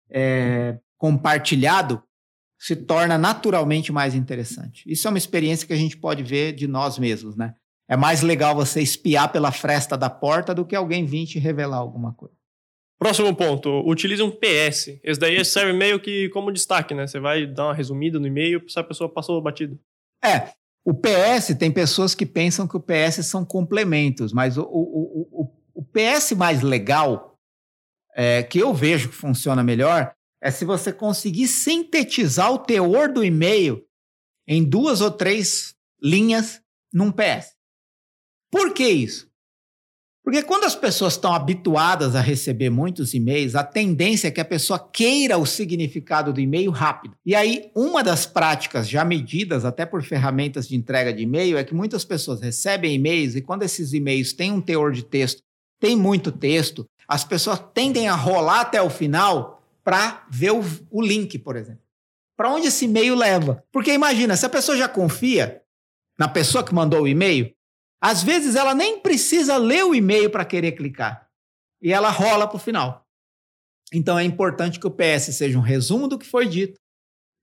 é, 0.09 0.79
compartilhado, 0.97 2.01
se 2.57 2.75
torna 2.77 3.17
naturalmente 3.17 3.91
mais 3.91 4.15
interessante. 4.15 4.89
Isso 4.89 5.05
é 5.05 5.09
uma 5.09 5.17
experiência 5.17 5.67
que 5.67 5.73
a 5.73 5.77
gente 5.77 5.97
pode 5.97 6.23
ver 6.23 6.53
de 6.53 6.65
nós 6.65 6.97
mesmos, 6.97 7.35
né? 7.35 7.53
É 7.93 7.95
mais 7.95 8.23
legal 8.23 8.55
você 8.55 8.81
espiar 8.81 9.31
pela 9.31 9.51
fresta 9.51 9.95
da 9.95 10.09
porta 10.09 10.51
do 10.51 10.65
que 10.65 10.75
alguém 10.75 11.05
vir 11.05 11.27
te 11.27 11.37
revelar 11.37 11.77
alguma 11.77 12.11
coisa. 12.11 12.33
Próximo 12.97 13.35
ponto, 13.35 13.69
utilize 13.87 14.23
um 14.23 14.31
PS. 14.31 14.99
Esse 15.03 15.19
daí 15.19 15.45
serve 15.45 15.73
meio 15.73 15.99
que 15.99 16.27
como 16.29 16.51
destaque, 16.51 16.95
né? 16.95 17.05
Você 17.05 17.19
vai 17.19 17.45
dar 17.45 17.65
uma 17.65 17.73
resumida 17.75 18.19
no 18.19 18.25
e-mail 18.25 18.67
se 18.67 18.79
a 18.79 18.83
pessoa 18.83 19.07
passou 19.07 19.39
batido. 19.39 19.79
É, 20.25 20.53
o 20.83 20.91
PS, 20.91 21.55
tem 21.55 21.71
pessoas 21.71 22.15
que 22.15 22.25
pensam 22.25 22.67
que 22.67 22.75
o 22.75 22.79
PS 22.79 23.27
são 23.27 23.45
complementos, 23.45 24.33
mas 24.33 24.57
o, 24.57 24.63
o, 24.63 25.29
o, 25.31 25.53
o 25.75 25.83
PS 25.83 26.31
mais 26.31 26.63
legal, 26.63 27.37
é, 28.15 28.41
que 28.41 28.57
eu 28.57 28.73
vejo 28.73 29.09
que 29.09 29.15
funciona 29.15 29.63
melhor, 29.63 30.15
é 30.41 30.49
se 30.49 30.65
você 30.65 30.91
conseguir 30.91 31.47
sintetizar 31.47 32.51
o 32.51 32.57
teor 32.57 33.13
do 33.13 33.23
e-mail 33.23 33.85
em 34.47 34.67
duas 34.67 34.99
ou 34.99 35.11
três 35.11 35.75
linhas 36.01 36.59
num 36.91 37.11
PS. 37.11 37.52
Por 38.53 38.71
que 38.71 38.87
isso? 38.87 39.27
Porque 40.23 40.43
quando 40.43 40.65
as 40.65 40.75
pessoas 40.75 41.13
estão 41.13 41.33
habituadas 41.33 42.15
a 42.15 42.21
receber 42.21 42.69
muitos 42.69 43.15
e-mails, 43.15 43.55
a 43.55 43.63
tendência 43.63 44.27
é 44.27 44.31
que 44.31 44.39
a 44.39 44.45
pessoa 44.45 44.77
queira 44.77 45.39
o 45.39 45.45
significado 45.45 46.31
do 46.31 46.39
e-mail 46.39 46.69
rápido. 46.69 47.17
E 47.25 47.33
aí, 47.33 47.71
uma 47.75 48.03
das 48.03 48.27
práticas 48.27 48.87
já 48.87 49.03
medidas 49.03 49.65
até 49.65 49.87
por 49.87 50.03
ferramentas 50.03 50.67
de 50.67 50.75
entrega 50.75 51.11
de 51.11 51.23
e-mail 51.23 51.57
é 51.57 51.63
que 51.63 51.73
muitas 51.73 52.05
pessoas 52.05 52.41
recebem 52.41 52.93
e-mails 52.93 53.35
e 53.35 53.41
quando 53.41 53.63
esses 53.63 53.91
e-mails 53.91 54.33
têm 54.33 54.51
um 54.51 54.61
teor 54.61 54.91
de 54.91 55.01
texto, 55.01 55.41
tem 55.79 55.95
muito 55.95 56.31
texto, 56.31 56.85
as 57.07 57.25
pessoas 57.25 57.59
tendem 57.73 58.07
a 58.07 58.15
rolar 58.15 58.61
até 58.61 58.79
o 58.79 58.89
final 58.89 59.63
para 59.83 60.27
ver 60.29 60.51
o, 60.51 60.63
o 60.91 61.01
link, 61.01 61.39
por 61.39 61.55
exemplo. 61.55 61.81
Para 62.37 62.53
onde 62.53 62.67
esse 62.67 62.85
e-mail 62.85 63.15
leva? 63.15 63.63
Porque 63.71 63.91
imagina, 63.91 64.37
se 64.37 64.45
a 64.45 64.49
pessoa 64.49 64.77
já 64.77 64.87
confia 64.87 65.63
na 66.19 66.27
pessoa 66.27 66.63
que 66.63 66.73
mandou 66.73 67.01
o 67.01 67.07
e-mail, 67.07 67.51
às 68.03 68.21
vezes 68.21 68.57
ela 68.57 68.75
nem 68.75 68.99
precisa 68.99 69.55
ler 69.55 69.85
o 69.85 69.95
e-mail 69.95 70.29
para 70.29 70.43
querer 70.43 70.73
clicar. 70.73 71.29
E 71.81 71.93
ela 71.93 72.09
rola 72.09 72.45
para 72.45 72.57
o 72.57 72.59
final. 72.59 73.07
Então 73.93 74.19
é 74.19 74.25
importante 74.25 74.77
que 74.77 74.85
o 74.85 74.91
PS 74.91 75.33
seja 75.33 75.57
um 75.57 75.61
resumo 75.61 76.05
do 76.05 76.19
que 76.19 76.25
foi 76.25 76.45
dito 76.45 76.77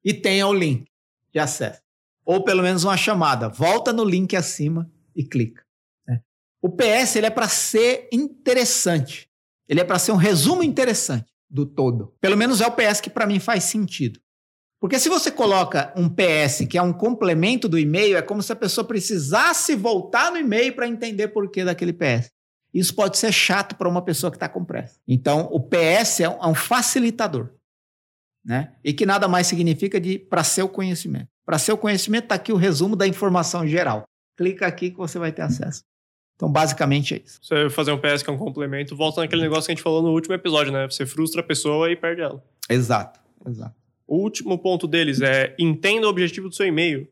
e 0.05 0.13
tenha 0.13 0.47
o 0.47 0.53
link 0.53 0.85
de 1.33 1.39
acesso. 1.39 1.81
Ou 2.27 2.45
pelo 2.45 2.63
menos 2.63 2.85
uma 2.85 2.99
chamada. 2.99 3.49
Volta 3.49 3.91
no 3.91 4.05
link 4.05 4.37
acima 4.37 4.91
e 5.17 5.25
clica. 5.25 5.65
Né? 6.07 6.21
O 6.61 6.69
PS 6.69 7.17
ele 7.17 7.27
é 7.27 7.31
para 7.31 7.49
ser 7.49 8.11
interessante. 8.13 9.31
Ele 9.67 9.81
é 9.81 9.85
para 9.85 9.99
ser 9.99 10.13
um 10.13 10.17
resumo 10.17 10.63
interessante. 10.63 11.33
do 11.49 11.65
todo. 11.65 12.15
Pelo 12.21 12.37
menos 12.37 12.61
é 12.61 12.67
o 12.67 12.73
PS 12.73 13.01
que 13.01 13.09
para 13.09 13.27
mim 13.27 13.41
faz 13.41 13.65
sentido. 13.65 14.21
Porque 14.81 14.99
se 14.99 15.11
você 15.11 15.31
coloca 15.31 15.93
um 15.95 16.09
PS 16.09 16.67
que 16.69 16.79
é 16.79 16.83
um 16.83 16.93
complemento 16.93 17.69
do 17.69 17.79
e-mail, 17.79 18.17
é 18.17 18.23
como 18.23 18.43
se 18.43 18.51
a 18.51 18.57
pessoa 18.57 18.85
precisasse 18.85 19.77
voltar 19.77 20.33
no 20.33 20.39
e-mail 20.39 20.75
para 20.75 20.89
entender 20.89 21.29
por 21.29 21.51
que 21.51 21.63
daquele 21.63 21.93
PS. 21.93 22.31
Isso 22.73 22.95
pode 22.95 23.19
ser 23.19 23.31
chato 23.31 23.77
para 23.77 23.89
uma 23.89 24.01
pessoa 24.01 24.31
que 24.31 24.37
está 24.37 24.49
com 24.49 24.65
pressa. 24.65 24.99
Então, 25.07 25.49
o 25.51 25.61
PS 25.61 26.21
é 26.21 26.29
um, 26.29 26.43
é 26.43 26.47
um 26.47 26.55
facilitador. 26.55 27.51
Né? 28.43 28.73
E 28.83 28.95
que 28.95 29.05
nada 29.05 29.29
mais 29.29 29.47
significa 29.47 30.01
de 30.01 30.19
para 30.19 30.43
seu 30.43 30.67
conhecimento. 30.67 31.29
Para 31.45 31.59
seu 31.59 31.77
conhecimento 31.77 32.25
está 32.25 32.37
aqui 32.37 32.53
o 32.53 32.57
resumo 32.57 32.97
da 32.97 33.07
informação 33.07 33.67
geral. 33.67 34.05
Clica 34.35 34.67
aqui 34.67 34.91
que 34.91 34.97
você 34.97 35.19
vai 35.19 35.31
ter 35.31 35.43
acesso. 35.43 35.83
Então, 36.37 36.51
basicamente 36.51 37.15
é 37.15 37.23
isso. 37.23 37.39
Você 37.43 37.69
fazer 37.69 37.93
um 37.93 37.99
PS 37.99 38.23
que 38.23 38.31
é 38.31 38.33
um 38.33 38.39
complemento, 38.39 38.97
volta 38.97 39.21
naquele 39.21 39.43
negócio 39.43 39.67
que 39.67 39.73
a 39.73 39.75
gente 39.75 39.83
falou 39.83 40.01
no 40.01 40.11
último 40.11 40.35
episódio, 40.35 40.73
né? 40.73 40.89
Você 40.89 41.05
frustra 41.05 41.43
a 41.43 41.45
pessoa 41.45 41.91
e 41.91 41.97
perde 41.97 42.23
ela. 42.23 42.43
Exato, 42.71 43.21
exato. 43.47 43.80
O 44.11 44.17
último 44.17 44.59
ponto 44.59 44.89
deles 44.89 45.21
é 45.21 45.55
entenda 45.57 46.09
o 46.09 46.11
objetivo 46.11 46.49
do 46.49 46.55
seu 46.57 46.67
e-mail. 46.67 47.09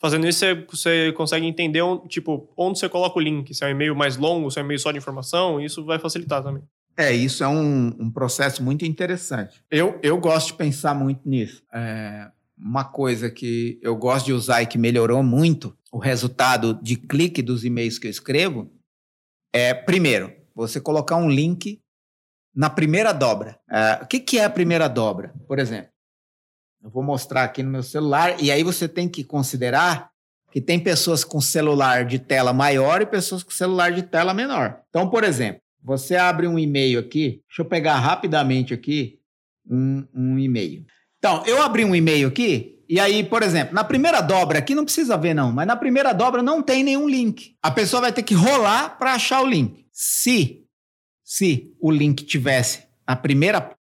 Fazendo 0.00 0.28
isso, 0.28 0.44
você, 0.70 1.10
consegue 1.12 1.44
entender 1.44 1.82
onde, 1.82 2.06
tipo, 2.06 2.48
onde 2.56 2.78
você 2.78 2.88
coloca 2.88 3.18
o 3.18 3.20
link. 3.20 3.52
Se 3.52 3.64
é 3.64 3.66
um 3.66 3.70
e-mail 3.70 3.96
mais 3.96 4.16
longo, 4.16 4.48
se 4.48 4.60
é 4.60 4.62
um 4.62 4.64
e-mail 4.64 4.78
só 4.78 4.92
de 4.92 4.98
informação, 4.98 5.60
isso 5.60 5.84
vai 5.84 5.98
facilitar 5.98 6.40
também. 6.40 6.62
É, 6.96 7.10
isso 7.12 7.42
é 7.42 7.48
um, 7.48 7.88
um 7.98 8.08
processo 8.12 8.62
muito 8.62 8.84
interessante. 8.84 9.60
Eu, 9.68 9.98
eu 10.04 10.16
gosto 10.18 10.48
de 10.48 10.52
pensar 10.54 10.94
muito 10.94 11.28
nisso. 11.28 11.64
É, 11.74 12.30
uma 12.56 12.84
coisa 12.84 13.28
que 13.28 13.80
eu 13.82 13.96
gosto 13.96 14.26
de 14.26 14.32
usar 14.32 14.62
e 14.62 14.66
que 14.66 14.78
melhorou 14.78 15.24
muito 15.24 15.76
o 15.90 15.98
resultado 15.98 16.78
de 16.80 16.94
clique 16.94 17.42
dos 17.42 17.64
e-mails 17.64 17.98
que 17.98 18.06
eu 18.06 18.10
escrevo 18.10 18.70
é, 19.52 19.74
primeiro, 19.74 20.32
você 20.54 20.80
colocar 20.80 21.16
um 21.16 21.28
link 21.28 21.82
na 22.54 22.70
primeira 22.70 23.12
dobra. 23.12 23.58
É, 23.68 24.00
o 24.02 24.06
que, 24.06 24.20
que 24.20 24.38
é 24.38 24.44
a 24.44 24.50
primeira 24.50 24.86
dobra? 24.86 25.34
Por 25.48 25.58
exemplo, 25.58 25.89
eu 26.82 26.90
vou 26.90 27.02
mostrar 27.02 27.44
aqui 27.44 27.62
no 27.62 27.70
meu 27.70 27.82
celular, 27.82 28.42
e 28.42 28.50
aí 28.50 28.62
você 28.62 28.88
tem 28.88 29.08
que 29.08 29.22
considerar 29.22 30.10
que 30.50 30.60
tem 30.60 30.80
pessoas 30.80 31.22
com 31.22 31.40
celular 31.40 32.04
de 32.04 32.18
tela 32.18 32.52
maior 32.52 33.02
e 33.02 33.06
pessoas 33.06 33.42
com 33.42 33.50
celular 33.50 33.92
de 33.92 34.02
tela 34.02 34.34
menor. 34.34 34.80
Então, 34.88 35.08
por 35.08 35.22
exemplo, 35.22 35.60
você 35.82 36.16
abre 36.16 36.46
um 36.46 36.58
e-mail 36.58 36.98
aqui, 36.98 37.42
deixa 37.48 37.62
eu 37.62 37.64
pegar 37.64 37.96
rapidamente 37.96 38.74
aqui 38.74 39.18
um, 39.68 40.04
um 40.14 40.38
e-mail. 40.38 40.84
Então, 41.18 41.44
eu 41.46 41.62
abri 41.62 41.84
um 41.84 41.94
e-mail 41.94 42.28
aqui, 42.28 42.78
e 42.88 42.98
aí, 42.98 43.22
por 43.22 43.42
exemplo, 43.42 43.74
na 43.74 43.84
primeira 43.84 44.20
dobra 44.20 44.58
aqui 44.58 44.74
não 44.74 44.84
precisa 44.84 45.16
ver 45.16 45.34
não, 45.34 45.52
mas 45.52 45.66
na 45.66 45.76
primeira 45.76 46.12
dobra 46.12 46.42
não 46.42 46.60
tem 46.60 46.82
nenhum 46.82 47.08
link. 47.08 47.54
A 47.62 47.70
pessoa 47.70 48.00
vai 48.00 48.12
ter 48.12 48.24
que 48.24 48.34
rolar 48.34 48.98
para 48.98 49.14
achar 49.14 49.42
o 49.42 49.46
link. 49.46 49.86
Se 49.92 50.60
se 51.22 51.72
o 51.80 51.92
link 51.92 52.24
tivesse 52.24 52.82
na 53.06 53.14
primeira 53.14 53.76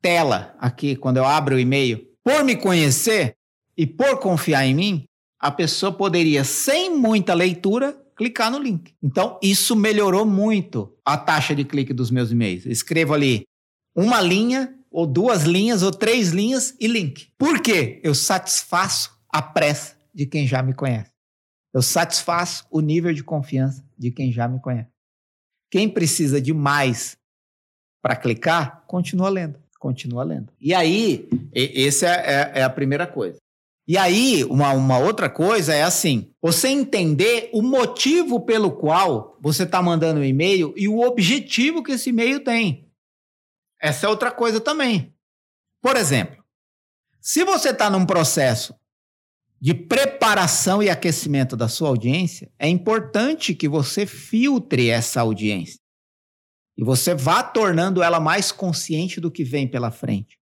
tela 0.00 0.54
aqui 0.60 0.94
quando 0.94 1.16
eu 1.16 1.24
abro 1.24 1.56
o 1.56 1.58
e-mail, 1.58 2.06
por 2.26 2.42
me 2.42 2.56
conhecer 2.56 3.36
e 3.76 3.86
por 3.86 4.18
confiar 4.18 4.66
em 4.66 4.74
mim, 4.74 5.04
a 5.38 5.48
pessoa 5.48 5.92
poderia, 5.92 6.42
sem 6.42 6.92
muita 6.92 7.32
leitura, 7.32 7.96
clicar 8.16 8.50
no 8.50 8.58
link. 8.58 8.92
Então, 9.00 9.38
isso 9.40 9.76
melhorou 9.76 10.26
muito 10.26 10.92
a 11.04 11.16
taxa 11.16 11.54
de 11.54 11.64
clique 11.64 11.92
dos 11.92 12.10
meus 12.10 12.32
e-mails. 12.32 12.66
escrevo 12.66 13.14
ali 13.14 13.44
uma 13.94 14.20
linha, 14.20 14.76
ou 14.90 15.06
duas 15.06 15.44
linhas, 15.44 15.84
ou 15.84 15.92
três 15.92 16.30
linhas 16.30 16.74
e 16.80 16.88
link. 16.88 17.30
Por 17.38 17.62
quê? 17.62 18.00
Eu 18.02 18.12
satisfaço 18.12 19.16
a 19.28 19.40
pressa 19.40 19.96
de 20.12 20.26
quem 20.26 20.48
já 20.48 20.60
me 20.64 20.74
conhece. 20.74 21.12
Eu 21.72 21.80
satisfaço 21.80 22.66
o 22.72 22.80
nível 22.80 23.14
de 23.14 23.22
confiança 23.22 23.88
de 23.96 24.10
quem 24.10 24.32
já 24.32 24.48
me 24.48 24.60
conhece. 24.60 24.90
Quem 25.70 25.88
precisa 25.88 26.40
de 26.40 26.52
mais 26.52 27.16
para 28.02 28.16
clicar, 28.16 28.84
continua 28.88 29.28
lendo 29.28 29.65
continua 29.86 30.24
lendo. 30.24 30.52
E 30.60 30.74
aí, 30.74 31.28
essa 31.54 32.06
é, 32.06 32.10
é, 32.10 32.60
é 32.60 32.62
a 32.64 32.70
primeira 32.70 33.06
coisa. 33.06 33.38
E 33.88 33.96
aí, 33.96 34.42
uma, 34.44 34.72
uma 34.72 34.98
outra 34.98 35.30
coisa 35.30 35.72
é 35.72 35.82
assim: 35.82 36.32
você 36.42 36.68
entender 36.68 37.50
o 37.52 37.62
motivo 37.62 38.40
pelo 38.40 38.72
qual 38.72 39.38
você 39.40 39.62
está 39.62 39.80
mandando 39.80 40.18
o 40.18 40.22
um 40.22 40.26
e-mail 40.26 40.74
e 40.76 40.88
o 40.88 41.00
objetivo 41.00 41.84
que 41.84 41.92
esse 41.92 42.10
e-mail 42.10 42.40
tem. 42.42 42.90
Essa 43.80 44.06
é 44.06 44.08
outra 44.08 44.32
coisa 44.32 44.60
também. 44.60 45.14
Por 45.80 45.96
exemplo, 45.96 46.42
se 47.20 47.44
você 47.44 47.70
está 47.70 47.88
num 47.88 48.04
processo 48.04 48.74
de 49.60 49.72
preparação 49.72 50.82
e 50.82 50.90
aquecimento 50.90 51.56
da 51.56 51.68
sua 51.68 51.88
audiência, 51.88 52.50
é 52.58 52.68
importante 52.68 53.54
que 53.54 53.68
você 53.68 54.04
filtre 54.04 54.90
essa 54.90 55.20
audiência. 55.20 55.78
E 56.76 56.84
você 56.84 57.14
vá 57.14 57.42
tornando 57.42 58.02
ela 58.02 58.20
mais 58.20 58.52
consciente 58.52 59.20
do 59.20 59.30
que 59.30 59.42
vem 59.42 59.66
pela 59.66 59.90
frente. 59.90 60.38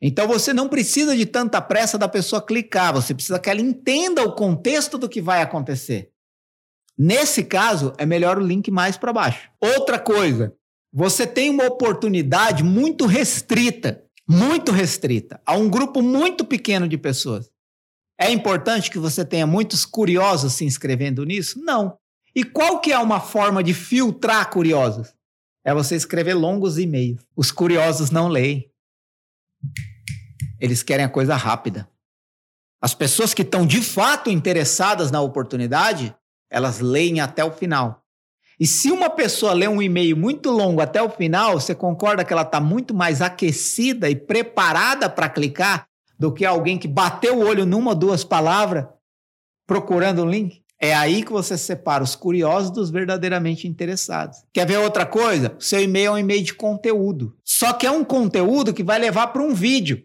Então 0.00 0.28
você 0.28 0.52
não 0.52 0.68
precisa 0.68 1.16
de 1.16 1.24
tanta 1.24 1.60
pressa 1.60 1.96
da 1.96 2.08
pessoa 2.08 2.44
clicar, 2.44 2.92
você 2.92 3.14
precisa 3.14 3.38
que 3.38 3.48
ela 3.48 3.60
entenda 3.60 4.22
o 4.22 4.34
contexto 4.34 4.98
do 4.98 5.08
que 5.08 5.20
vai 5.20 5.40
acontecer. 5.40 6.10
Nesse 6.96 7.42
caso, 7.42 7.92
é 7.98 8.06
melhor 8.06 8.38
o 8.38 8.46
link 8.46 8.70
mais 8.70 8.96
para 8.96 9.12
baixo. 9.12 9.50
Outra 9.60 9.98
coisa, 9.98 10.54
você 10.92 11.26
tem 11.26 11.50
uma 11.50 11.64
oportunidade 11.64 12.62
muito 12.62 13.06
restrita, 13.06 14.04
muito 14.28 14.70
restrita, 14.70 15.40
a 15.44 15.56
um 15.56 15.68
grupo 15.68 16.00
muito 16.00 16.44
pequeno 16.44 16.86
de 16.86 16.96
pessoas. 16.96 17.50
É 18.18 18.30
importante 18.30 18.90
que 18.90 18.98
você 18.98 19.24
tenha 19.24 19.46
muitos 19.46 19.84
curiosos 19.84 20.52
se 20.52 20.64
inscrevendo 20.64 21.24
nisso? 21.24 21.58
Não. 21.64 21.98
E 22.34 22.44
qual 22.44 22.80
que 22.80 22.92
é 22.92 22.98
uma 22.98 23.20
forma 23.20 23.62
de 23.62 23.74
filtrar 23.74 24.50
curiosos? 24.50 25.12
É 25.64 25.72
você 25.72 25.96
escrever 25.96 26.34
longos 26.34 26.78
e-mails. 26.78 27.24
Os 27.34 27.50
curiosos 27.50 28.10
não 28.10 28.28
leem. 28.28 28.70
Eles 30.60 30.82
querem 30.82 31.04
a 31.04 31.08
coisa 31.08 31.34
rápida. 31.34 31.88
As 32.80 32.94
pessoas 32.94 33.32
que 33.32 33.42
estão 33.42 33.66
de 33.66 33.80
fato 33.80 34.30
interessadas 34.30 35.10
na 35.10 35.20
oportunidade, 35.20 36.14
elas 36.50 36.80
leem 36.80 37.20
até 37.20 37.42
o 37.42 37.50
final. 37.50 38.04
E 38.60 38.66
se 38.66 38.92
uma 38.92 39.10
pessoa 39.10 39.52
lê 39.52 39.66
um 39.66 39.82
e-mail 39.82 40.16
muito 40.16 40.50
longo 40.50 40.80
até 40.80 41.02
o 41.02 41.10
final, 41.10 41.58
você 41.58 41.74
concorda 41.74 42.24
que 42.24 42.32
ela 42.32 42.42
está 42.42 42.60
muito 42.60 42.94
mais 42.94 43.20
aquecida 43.20 44.08
e 44.08 44.14
preparada 44.14 45.08
para 45.08 45.28
clicar 45.28 45.88
do 46.18 46.32
que 46.32 46.44
alguém 46.44 46.78
que 46.78 46.86
bateu 46.86 47.38
o 47.38 47.46
olho 47.46 47.66
numa 47.66 47.90
ou 47.90 47.96
duas 47.96 48.22
palavras 48.22 48.86
procurando 49.66 50.22
um 50.22 50.30
link? 50.30 50.63
É 50.80 50.94
aí 50.94 51.22
que 51.22 51.32
você 51.32 51.56
separa 51.56 52.04
os 52.04 52.14
curiosos 52.14 52.70
dos 52.70 52.90
verdadeiramente 52.90 53.66
interessados. 53.66 54.38
Quer 54.52 54.66
ver 54.66 54.78
outra 54.78 55.06
coisa? 55.06 55.56
Seu 55.58 55.80
e-mail 55.80 56.08
é 56.08 56.10
um 56.10 56.18
e-mail 56.18 56.42
de 56.42 56.54
conteúdo. 56.54 57.36
Só 57.44 57.72
que 57.72 57.86
é 57.86 57.90
um 57.90 58.04
conteúdo 58.04 58.74
que 58.74 58.82
vai 58.82 58.98
levar 58.98 59.28
para 59.28 59.42
um 59.42 59.54
vídeo. 59.54 60.04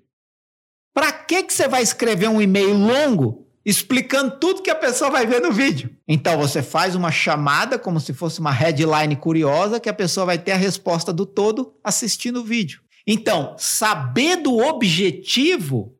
Para 0.93 1.11
que, 1.11 1.43
que 1.43 1.53
você 1.53 1.67
vai 1.67 1.81
escrever 1.81 2.29
um 2.29 2.41
e-mail 2.41 2.73
longo 2.73 3.47
explicando 3.65 4.37
tudo 4.39 4.61
que 4.61 4.69
a 4.69 4.75
pessoa 4.75 5.11
vai 5.11 5.25
ver 5.25 5.41
no 5.41 5.51
vídeo? 5.51 5.95
Então 6.07 6.37
você 6.37 6.61
faz 6.61 6.95
uma 6.95 7.11
chamada 7.11 7.77
como 7.77 7.99
se 7.99 8.13
fosse 8.13 8.39
uma 8.39 8.51
headline 8.51 9.15
curiosa 9.15 9.79
que 9.79 9.89
a 9.89 9.93
pessoa 9.93 10.25
vai 10.25 10.37
ter 10.37 10.51
a 10.51 10.57
resposta 10.57 11.11
do 11.11 11.25
todo 11.25 11.73
assistindo 11.83 12.41
o 12.41 12.43
vídeo. 12.43 12.81
Então, 13.05 13.55
saber 13.57 14.37
do 14.37 14.57
objetivo 14.57 15.95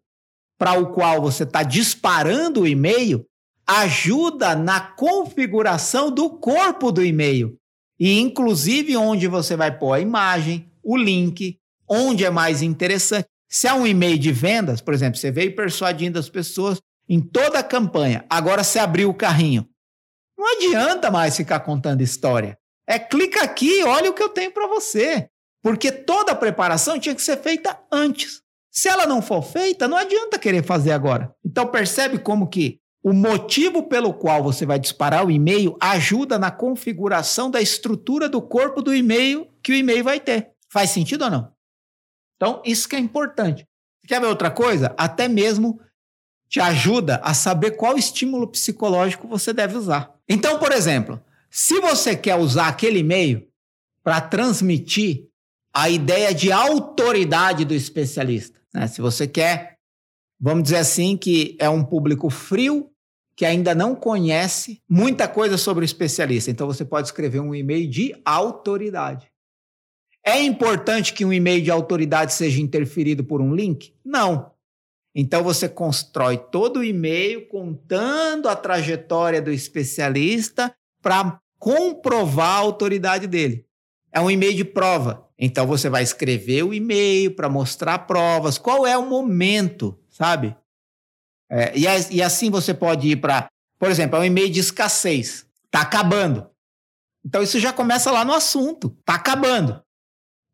para 0.60 0.74
o 0.74 0.92
qual 0.92 1.22
você 1.22 1.44
está 1.44 1.64
disparando 1.64 2.62
o 2.62 2.68
e-mail 2.68 3.26
ajuda 3.70 4.56
na 4.56 4.80
configuração 4.82 6.10
do 6.10 6.32
corpo 6.32 6.92
do 6.92 7.04
e-mail. 7.04 7.56
E 8.00 8.20
inclusive 8.20 8.98
onde 8.98 9.28
você 9.28 9.56
vai 9.56 9.78
pôr 9.78 9.94
a 9.94 10.00
imagem, 10.00 10.72
o 10.82 10.98
link, 10.98 11.60
onde 11.88 12.26
é 12.26 12.32
mais 12.32 12.64
interessante. 12.64 13.28
Se 13.48 13.68
é 13.68 13.74
um 13.74 13.86
e-mail 13.86 14.18
de 14.18 14.32
vendas, 14.32 14.82
por 14.82 14.94
exemplo, 14.94 15.20
você 15.20 15.32
veio 15.32 15.56
persuadindo 15.56 16.18
as 16.18 16.30
pessoas 16.30 16.82
em 17.08 17.22
toda 17.22 17.60
a 17.60 17.64
campanha, 17.64 18.26
agora 18.28 18.64
você 18.64 18.80
abriu 18.80 19.10
o 19.10 19.14
carrinho. 19.14 19.68
Não 20.36 20.48
adianta 20.56 21.12
mais 21.12 21.38
ficar 21.38 21.60
contando 21.60 22.02
história. 22.02 22.58
É 22.88 22.98
clica 22.98 23.44
aqui, 23.44 23.84
olha 23.84 24.10
o 24.10 24.14
que 24.14 24.24
eu 24.24 24.30
tenho 24.30 24.52
para 24.52 24.68
você. 24.68 25.28
Porque 25.62 25.92
toda 25.92 26.32
a 26.32 26.36
preparação 26.36 27.00
tinha 27.00 27.14
que 27.14 27.22
ser 27.22 27.38
feita 27.38 27.78
antes. 27.92 28.42
Se 28.72 28.88
ela 28.88 29.06
não 29.06 29.22
for 29.22 29.44
feita, 29.44 29.88
não 29.88 29.98
adianta 29.98 30.40
querer 30.40 30.64
fazer 30.64 30.92
agora. 30.92 31.32
Então 31.46 31.68
percebe 31.68 32.18
como 32.18 32.48
que 32.48 32.79
o 33.02 33.14
motivo 33.14 33.84
pelo 33.84 34.14
qual 34.14 34.44
você 34.44 34.66
vai 34.66 34.78
disparar 34.78 35.26
o 35.26 35.32
e-mail 35.32 35.78
ajuda 35.80 36.38
na 36.38 36.52
configuração 36.52 37.50
da 37.50 37.62
estrutura 37.62 38.28
do 38.28 38.42
corpo 38.42 38.82
do 38.82 38.94
e-mail 38.94 39.48
que 39.64 39.72
o 39.72 39.76
e-mail 39.76 40.04
vai 40.04 40.20
ter. 40.20 40.52
Faz 40.72 40.90
sentido 40.90 41.24
ou 41.24 41.32
não? 41.32 41.52
Então, 42.36 42.62
isso 42.66 42.88
que 42.88 42.96
é 42.96 43.00
importante. 43.00 43.66
Quer 44.08 44.20
ver 44.20 44.28
outra 44.28 44.52
coisa? 44.52 44.94
Até 44.98 45.28
mesmo 45.28 45.80
te 46.50 46.60
ajuda 46.60 47.18
a 47.24 47.34
saber 47.34 47.72
qual 47.72 47.98
estímulo 47.98 48.48
psicológico 48.48 49.28
você 49.28 49.54
deve 49.54 49.78
usar. 49.78 50.14
Então, 50.28 50.58
por 50.58 50.72
exemplo, 50.72 51.22
se 51.50 51.80
você 51.80 52.16
quer 52.16 52.36
usar 52.36 52.68
aquele 52.68 53.00
e-mail 53.00 53.48
para 54.04 54.20
transmitir 54.20 55.28
a 55.74 55.90
ideia 55.90 56.34
de 56.34 56.52
autoridade 56.52 57.64
do 57.64 57.74
especialista, 57.74 58.60
né? 58.74 58.88
se 58.88 59.02
você 59.02 59.28
quer 59.28 59.79
vamos 60.40 60.64
dizer 60.64 60.78
assim, 60.78 61.18
que 61.18 61.58
é 61.60 61.70
um 61.70 61.84
público 61.84 62.30
frio 62.30 62.90
que 63.36 63.46
ainda 63.46 63.74
não 63.74 63.96
conhece 63.96 64.82
muita 64.88 65.28
coisa 65.28 65.58
sobre 65.58 65.84
o 65.84 65.86
especialista. 65.86 66.52
Então 66.52 66.68
você 66.68 66.84
pode 66.84 67.08
escrever 67.08 67.40
um 67.40 67.56
e-mail 67.56 67.90
de 67.90 68.14
autoridade. 68.26 69.32
É 70.26 70.42
importante 70.42 71.14
que 71.14 71.24
um 71.24 71.32
e-mail 71.32 71.64
de 71.64 71.72
autoridade 71.72 72.34
seja 72.34 72.62
interferido 72.62 73.24
por 73.24 73.42
um 73.42 73.56
link? 73.56 73.96
Não. 74.04 74.52
Então 75.16 75.44
você 75.44 75.68
constrói 75.68 76.38
todo 76.38 76.82
o 76.82 76.84
e-mail 76.84 77.48
contando 77.48 78.48
a 78.48 78.56
trajetória 78.56 79.42
do 79.42 79.52
especialista 79.52 80.74
para 81.02 81.40
comprovar 81.58 82.58
a 82.58 82.60
autoridade 82.60 83.26
dele. 83.26 83.66
É 84.12 84.20
um 84.20 84.30
e-mail 84.30 84.56
de 84.56 84.66
prova. 84.66 85.28
Então 85.38 85.66
você 85.66 85.90
vai 85.90 86.04
escrever 86.04 86.64
o 86.64 86.74
e-mail 86.74 87.32
para 87.36 87.50
mostrar 87.50 88.00
provas, 88.00 88.58
qual 88.58 88.86
é 88.86 88.98
o 88.98 89.10
momento, 89.10 89.98
sabe? 90.20 90.56
É, 91.50 91.76
e, 91.78 91.86
e, 92.16 92.22
assim 92.22 92.52
você 92.52 92.74
pode 92.74 93.08
ir 93.08 93.16
para, 93.16 93.48
por 93.80 93.90
exemplo, 93.90 94.18
é 94.18 94.22
um 94.22 94.26
e-mail 94.26 94.50
de 94.50 94.60
escassez. 94.60 95.46
Está 95.66 95.82
acabando. 95.82 96.50
Então 97.26 97.42
isso 97.42 97.60
já 97.60 97.74
começa 97.74 98.12
lá 98.12 98.24
no 98.26 98.34
assunto. 98.34 98.96
Está 99.00 99.16
acabando. 99.16 99.82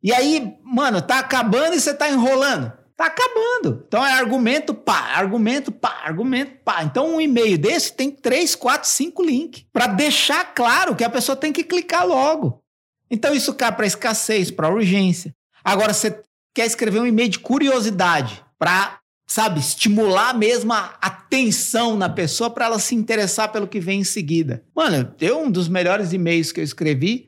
E 0.01 0.13
aí, 0.13 0.57
mano, 0.63 1.01
tá 1.01 1.19
acabando 1.19 1.75
e 1.75 1.79
você 1.79 1.93
tá 1.93 2.09
enrolando. 2.09 2.71
Tá 2.95 3.07
acabando. 3.07 3.83
Então 3.87 4.05
é 4.05 4.13
argumento 4.13 4.73
pá, 4.73 5.15
argumento 5.15 5.71
pá, 5.71 6.01
argumento 6.05 6.63
pá. 6.63 6.83
Então 6.83 7.15
um 7.15 7.19
e-mail 7.19 7.57
desse 7.57 7.93
tem 7.93 8.09
três, 8.09 8.55
quatro, 8.55 8.87
cinco 8.87 9.21
links 9.21 9.65
para 9.73 9.87
deixar 9.87 10.53
claro 10.53 10.95
que 10.95 11.03
a 11.03 11.09
pessoa 11.09 11.35
tem 11.35 11.51
que 11.51 11.63
clicar 11.63 12.07
logo. 12.07 12.63
Então 13.11 13.33
isso 13.33 13.53
cai 13.53 13.75
para 13.75 13.85
escassez, 13.85 14.49
para 14.49 14.69
urgência. 14.69 15.35
Agora 15.63 15.93
você 15.93 16.21
quer 16.53 16.65
escrever 16.65 16.99
um 17.01 17.07
e-mail 17.07 17.27
de 17.27 17.39
curiosidade 17.39 18.45
para, 18.57 18.99
sabe, 19.35 19.59
estimular 19.59 20.33
mesmo 20.33 20.71
a 20.71 20.95
atenção 21.01 21.97
na 21.97 22.07
pessoa 22.07 22.49
para 22.49 22.67
ela 22.67 22.79
se 22.79 22.95
interessar 22.95 23.51
pelo 23.51 23.67
que 23.67 23.81
vem 23.81 23.99
em 23.99 24.03
seguida. 24.05 24.63
Mano, 24.73 25.13
eu 25.19 25.41
um 25.41 25.51
dos 25.51 25.67
melhores 25.67 26.13
e-mails 26.13 26.53
que 26.53 26.61
eu 26.61 26.63
escrevi. 26.63 27.27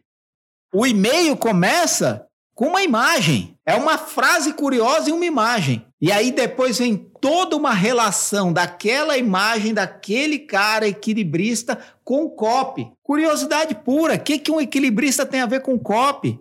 O 0.73 0.87
e-mail 0.87 1.35
começa 1.35 2.25
com 2.55 2.67
uma 2.67 2.81
imagem. 2.81 3.57
É 3.65 3.75
uma 3.75 3.97
frase 3.97 4.53
curiosa 4.53 5.09
e 5.09 5.11
uma 5.11 5.25
imagem. 5.25 5.85
E 5.99 6.09
aí 6.09 6.31
depois 6.31 6.77
vem 6.77 6.95
toda 6.95 7.57
uma 7.57 7.73
relação 7.73 8.53
daquela 8.53 9.17
imagem, 9.17 9.73
daquele 9.73 10.39
cara 10.39 10.87
equilibrista 10.87 11.77
com 12.05 12.23
o 12.23 12.29
copy. 12.29 12.89
Curiosidade 13.03 13.75
pura. 13.75 14.15
O 14.15 14.19
que, 14.19 14.39
que 14.39 14.49
um 14.51 14.61
equilibrista 14.61 15.25
tem 15.25 15.41
a 15.41 15.45
ver 15.45 15.59
com 15.59 15.77
copy? 15.77 16.39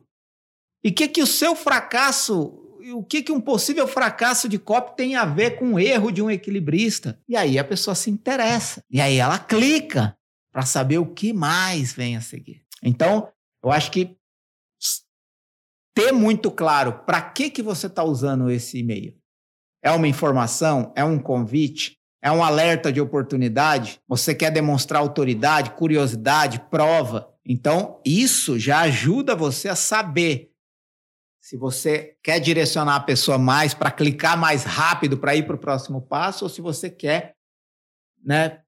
E 0.85 0.91
o 0.91 0.95
que, 0.95 1.09
que 1.09 1.23
o 1.25 1.27
seu 1.27 1.57
fracasso, 1.57 2.66
o 2.93 3.03
que, 3.03 3.23
que 3.23 3.33
um 3.33 3.41
possível 3.41 3.87
fracasso 3.87 4.49
de 4.49 4.59
copy 4.59 4.97
tem 4.97 5.17
a 5.17 5.25
ver 5.25 5.59
com 5.59 5.75
o 5.75 5.79
erro 5.79 6.11
de 6.11 6.23
um 6.23 6.31
equilibrista? 6.31 7.19
E 7.29 7.37
aí 7.37 7.59
a 7.59 7.65
pessoa 7.65 7.95
se 7.95 8.11
interessa. 8.11 8.83
E 8.91 9.01
aí 9.01 9.17
ela 9.17 9.39
clica 9.39 10.17
para 10.53 10.63
saber 10.63 10.99
o 10.99 11.07
que 11.07 11.33
mais 11.33 11.93
vem 11.93 12.17
a 12.17 12.21
seguir. 12.21 12.63
Então, 12.83 13.29
eu 13.63 13.71
acho 13.71 13.91
que 13.91 14.17
ter 15.95 16.13
muito 16.13 16.51
claro 16.51 17.05
para 17.07 17.23
que, 17.23 17.51
que 17.51 17.63
você 17.63 17.87
está 17.87 18.05
usando 18.05 18.51
esse 18.51 18.79
e-mail. 18.79 19.15
É 19.83 19.91
uma 19.91 20.09
informação? 20.09 20.93
É 20.95 21.05
um 21.05 21.19
convite? 21.19 21.97
É 22.23 22.31
um 22.31 22.43
alerta 22.43 22.93
de 22.93 23.01
oportunidade? 23.01 24.01
Você 24.09 24.35
quer 24.35 24.51
demonstrar 24.51 25.01
autoridade, 25.01 25.71
curiosidade, 25.71 26.61
prova? 26.71 27.33
Então, 27.45 28.01
isso 28.05 28.59
já 28.59 28.81
ajuda 28.81 29.35
você 29.35 29.69
a 29.69 29.77
saber 29.77 30.51
se 31.47 31.57
você 31.57 32.17
quer 32.25 32.41
direcionar 32.41 32.97
a 32.97 33.01
pessoa 33.01 33.39
mais 33.39 33.73
para 33.73 33.93
clicar 33.93 34.37
mais 34.37 34.65
rápido 34.65 35.17
para 35.17 35.37
ir 35.37 35.47
para 35.47 35.55
o 35.55 35.59
próximo 35.61 36.03
passo 36.03 36.45
ou 36.45 36.49
se 36.49 36.61
você 36.61 36.91
quer 36.91 37.37
né, 38.21 38.63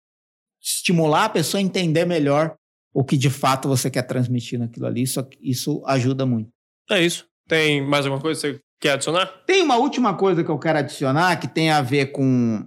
estimular 0.62 1.24
a 1.24 1.28
pessoa 1.28 1.60
a 1.60 1.64
entender 1.64 2.04
melhor 2.04 2.56
o 2.94 3.02
que 3.02 3.16
de 3.16 3.30
fato 3.30 3.66
você 3.66 3.90
quer 3.90 4.02
transmitir 4.02 4.60
naquilo 4.60 4.86
ali. 4.86 5.02
Isso, 5.02 5.28
isso 5.40 5.82
ajuda 5.86 6.24
muito. 6.24 6.52
É 6.88 7.02
isso. 7.02 7.26
Tem 7.48 7.84
mais 7.84 8.06
alguma 8.06 8.22
coisa 8.22 8.40
que 8.40 8.46
você 8.46 8.60
quer 8.80 8.92
adicionar? 8.92 9.26
Tem 9.44 9.60
uma 9.60 9.76
última 9.76 10.16
coisa 10.16 10.44
que 10.44 10.50
eu 10.50 10.58
quero 10.60 10.78
adicionar 10.78 11.34
que 11.40 11.48
tem 11.48 11.72
a 11.72 11.82
ver 11.82 12.12
com 12.12 12.64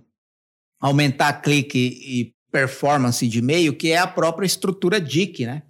aumentar 0.81 1.41
clique 1.41 1.77
e 1.79 2.35
performance 2.51 3.25
de 3.25 3.39
e-mail, 3.39 3.77
que 3.77 3.93
é 3.93 3.97
a 3.97 4.07
própria 4.07 4.45
estrutura 4.45 4.99
DIC, 4.99 5.45
né? 5.45 5.63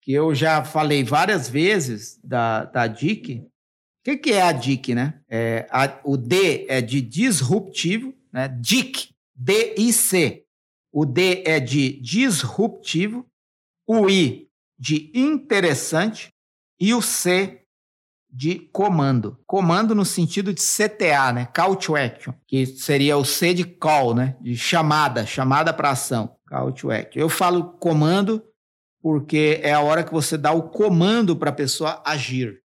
Que 0.00 0.14
eu 0.14 0.34
já 0.34 0.64
falei 0.64 1.04
várias 1.04 1.46
vezes 1.46 2.18
da, 2.24 2.64
da 2.64 2.86
DIC. 2.86 3.49
O 4.00 4.04
que, 4.04 4.16
que 4.16 4.32
é 4.32 4.42
a 4.42 4.52
DIC, 4.52 4.94
né? 4.94 5.20
É, 5.28 5.66
a, 5.70 6.00
o 6.04 6.16
D 6.16 6.66
é 6.68 6.80
de 6.80 7.00
disruptivo, 7.00 8.14
né? 8.32 8.48
DIC, 8.48 9.10
D-I-C. 9.34 10.44
O 10.92 11.04
D 11.04 11.42
é 11.46 11.60
de 11.60 12.00
disruptivo, 12.00 13.26
o 13.86 14.08
I 14.08 14.48
de 14.78 15.12
interessante 15.14 16.32
e 16.80 16.94
o 16.94 17.02
C 17.02 17.62
de 18.32 18.58
comando. 18.72 19.38
Comando 19.46 19.94
no 19.94 20.04
sentido 20.04 20.54
de 20.54 20.60
CTA, 20.60 21.32
né? 21.32 21.46
Call 21.54 21.76
to 21.76 21.96
action, 21.96 22.32
que 22.46 22.64
seria 22.64 23.16
o 23.16 23.24
C 23.24 23.52
de 23.52 23.64
call, 23.64 24.14
né? 24.14 24.36
De 24.40 24.56
chamada, 24.56 25.26
chamada 25.26 25.72
para 25.72 25.90
ação. 25.90 26.36
Call 26.48 26.72
to 26.72 26.90
action. 26.90 27.20
Eu 27.20 27.28
falo 27.28 27.72
comando 27.78 28.42
porque 29.02 29.60
é 29.62 29.72
a 29.72 29.80
hora 29.80 30.04
que 30.04 30.12
você 30.12 30.36
dá 30.36 30.52
o 30.52 30.70
comando 30.70 31.36
para 31.36 31.50
a 31.50 31.54
pessoa 31.54 32.02
agir. 32.04 32.60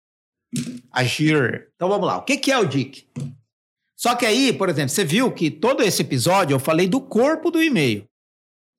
Agir. 0.91 1.69
Então 1.75 1.89
vamos 1.89 2.07
lá. 2.07 2.17
O 2.17 2.23
que 2.23 2.51
é 2.51 2.57
o 2.57 2.65
DIC? 2.65 3.07
Só 3.95 4.15
que 4.15 4.25
aí, 4.25 4.51
por 4.51 4.67
exemplo, 4.69 4.89
você 4.89 5.05
viu 5.05 5.31
que 5.31 5.51
todo 5.51 5.83
esse 5.83 6.01
episódio 6.01 6.55
eu 6.55 6.59
falei 6.59 6.87
do 6.87 6.99
corpo 6.99 7.51
do 7.51 7.61
e-mail. 7.61 8.05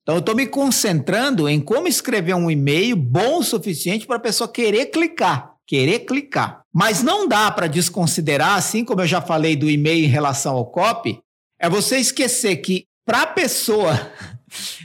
Então 0.01 0.15
eu 0.15 0.19
estou 0.19 0.35
me 0.35 0.45
concentrando 0.45 1.47
em 1.47 1.61
como 1.61 1.87
escrever 1.87 2.35
um 2.35 2.51
e-mail 2.51 2.95
bom 2.95 3.39
o 3.39 3.43
suficiente 3.43 4.05
para 4.05 4.17
a 4.17 4.19
pessoa 4.19 4.51
querer 4.51 4.87
clicar 4.87 5.53
querer 5.65 5.99
clicar. 5.99 6.61
Mas 6.73 7.03
não 7.03 7.27
dá 7.27 7.51
para 7.51 7.67
desconsiderar, 7.67 8.55
assim 8.55 8.83
como 8.83 9.01
eu 9.01 9.07
já 9.07 9.21
falei 9.21 9.55
do 9.55 9.69
e-mail 9.69 10.05
em 10.05 10.09
relação 10.09 10.55
ao 10.55 10.65
copy, 10.65 11.19
é 11.59 11.69
você 11.69 11.97
esquecer 11.97 12.57
que 12.57 12.85
para 13.05 13.23
a 13.23 13.27
pessoa 13.27 13.93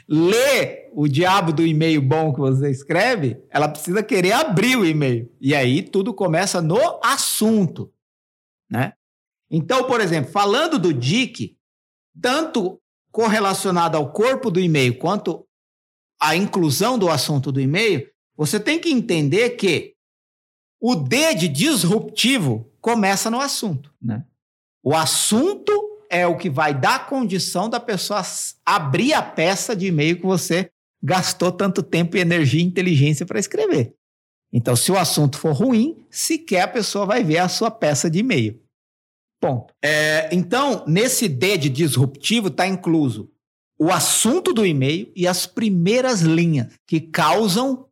ler 0.08 0.90
o 0.92 1.06
diabo 1.08 1.52
do 1.52 1.66
e-mail 1.66 2.00
bom 2.00 2.32
que 2.32 2.40
você 2.40 2.70
escreve, 2.70 3.42
ela 3.50 3.68
precisa 3.68 4.02
querer 4.02 4.32
abrir 4.32 4.76
o 4.76 4.86
e-mail. 4.86 5.30
E 5.40 5.54
aí 5.54 5.82
tudo 5.82 6.14
começa 6.14 6.60
no 6.62 7.00
assunto, 7.02 7.92
né? 8.70 8.92
Então, 9.50 9.84
por 9.84 10.00
exemplo, 10.00 10.30
falando 10.30 10.78
do 10.78 10.92
DIC, 10.92 11.56
tanto 12.20 12.80
correlacionado 13.10 13.96
ao 13.96 14.12
corpo 14.12 14.50
do 14.50 14.60
e-mail 14.60 14.98
quanto 14.98 15.46
à 16.20 16.36
inclusão 16.36 16.98
do 16.98 17.08
assunto 17.08 17.50
do 17.50 17.60
e-mail, 17.60 18.06
você 18.36 18.60
tem 18.60 18.78
que 18.78 18.90
entender 18.90 19.50
que 19.50 19.94
o 20.80 20.94
D 20.94 21.34
de 21.34 21.48
disruptivo 21.48 22.70
começa 22.80 23.30
no 23.30 23.40
assunto. 23.40 23.92
Né? 24.00 24.24
O 24.82 24.94
assunto 24.94 25.87
é 26.10 26.26
o 26.26 26.36
que 26.36 26.48
vai 26.48 26.74
dar 26.74 27.06
condição 27.06 27.68
da 27.68 27.80
pessoa 27.80 28.22
abrir 28.64 29.12
a 29.12 29.22
peça 29.22 29.74
de 29.74 29.86
e-mail 29.86 30.16
que 30.16 30.26
você 30.26 30.70
gastou 31.02 31.52
tanto 31.52 31.82
tempo, 31.82 32.16
energia 32.16 32.60
e 32.60 32.64
inteligência 32.64 33.24
para 33.24 33.38
escrever. 33.38 33.94
Então, 34.52 34.74
se 34.74 34.90
o 34.90 34.98
assunto 34.98 35.38
for 35.38 35.52
ruim, 35.52 36.04
sequer 36.10 36.62
a 36.62 36.68
pessoa 36.68 37.06
vai 37.06 37.22
ver 37.22 37.38
a 37.38 37.48
sua 37.48 37.70
peça 37.70 38.10
de 38.10 38.20
e-mail. 38.20 38.60
Ponto. 39.40 39.72
É, 39.84 40.28
então, 40.32 40.84
nesse 40.86 41.28
D 41.28 41.56
de 41.56 41.68
disruptivo 41.68 42.48
está 42.48 42.66
incluso 42.66 43.30
o 43.78 43.92
assunto 43.92 44.52
do 44.52 44.66
e-mail 44.66 45.12
e 45.14 45.26
as 45.26 45.46
primeiras 45.46 46.20
linhas 46.20 46.74
que 46.86 47.00
causam 47.00 47.86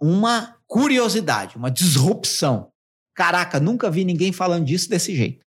uma 0.00 0.56
curiosidade, 0.66 1.56
uma 1.56 1.70
disrupção. 1.70 2.70
Caraca, 3.14 3.60
nunca 3.60 3.90
vi 3.90 4.04
ninguém 4.04 4.32
falando 4.32 4.64
disso 4.64 4.88
desse 4.88 5.14
jeito. 5.14 5.44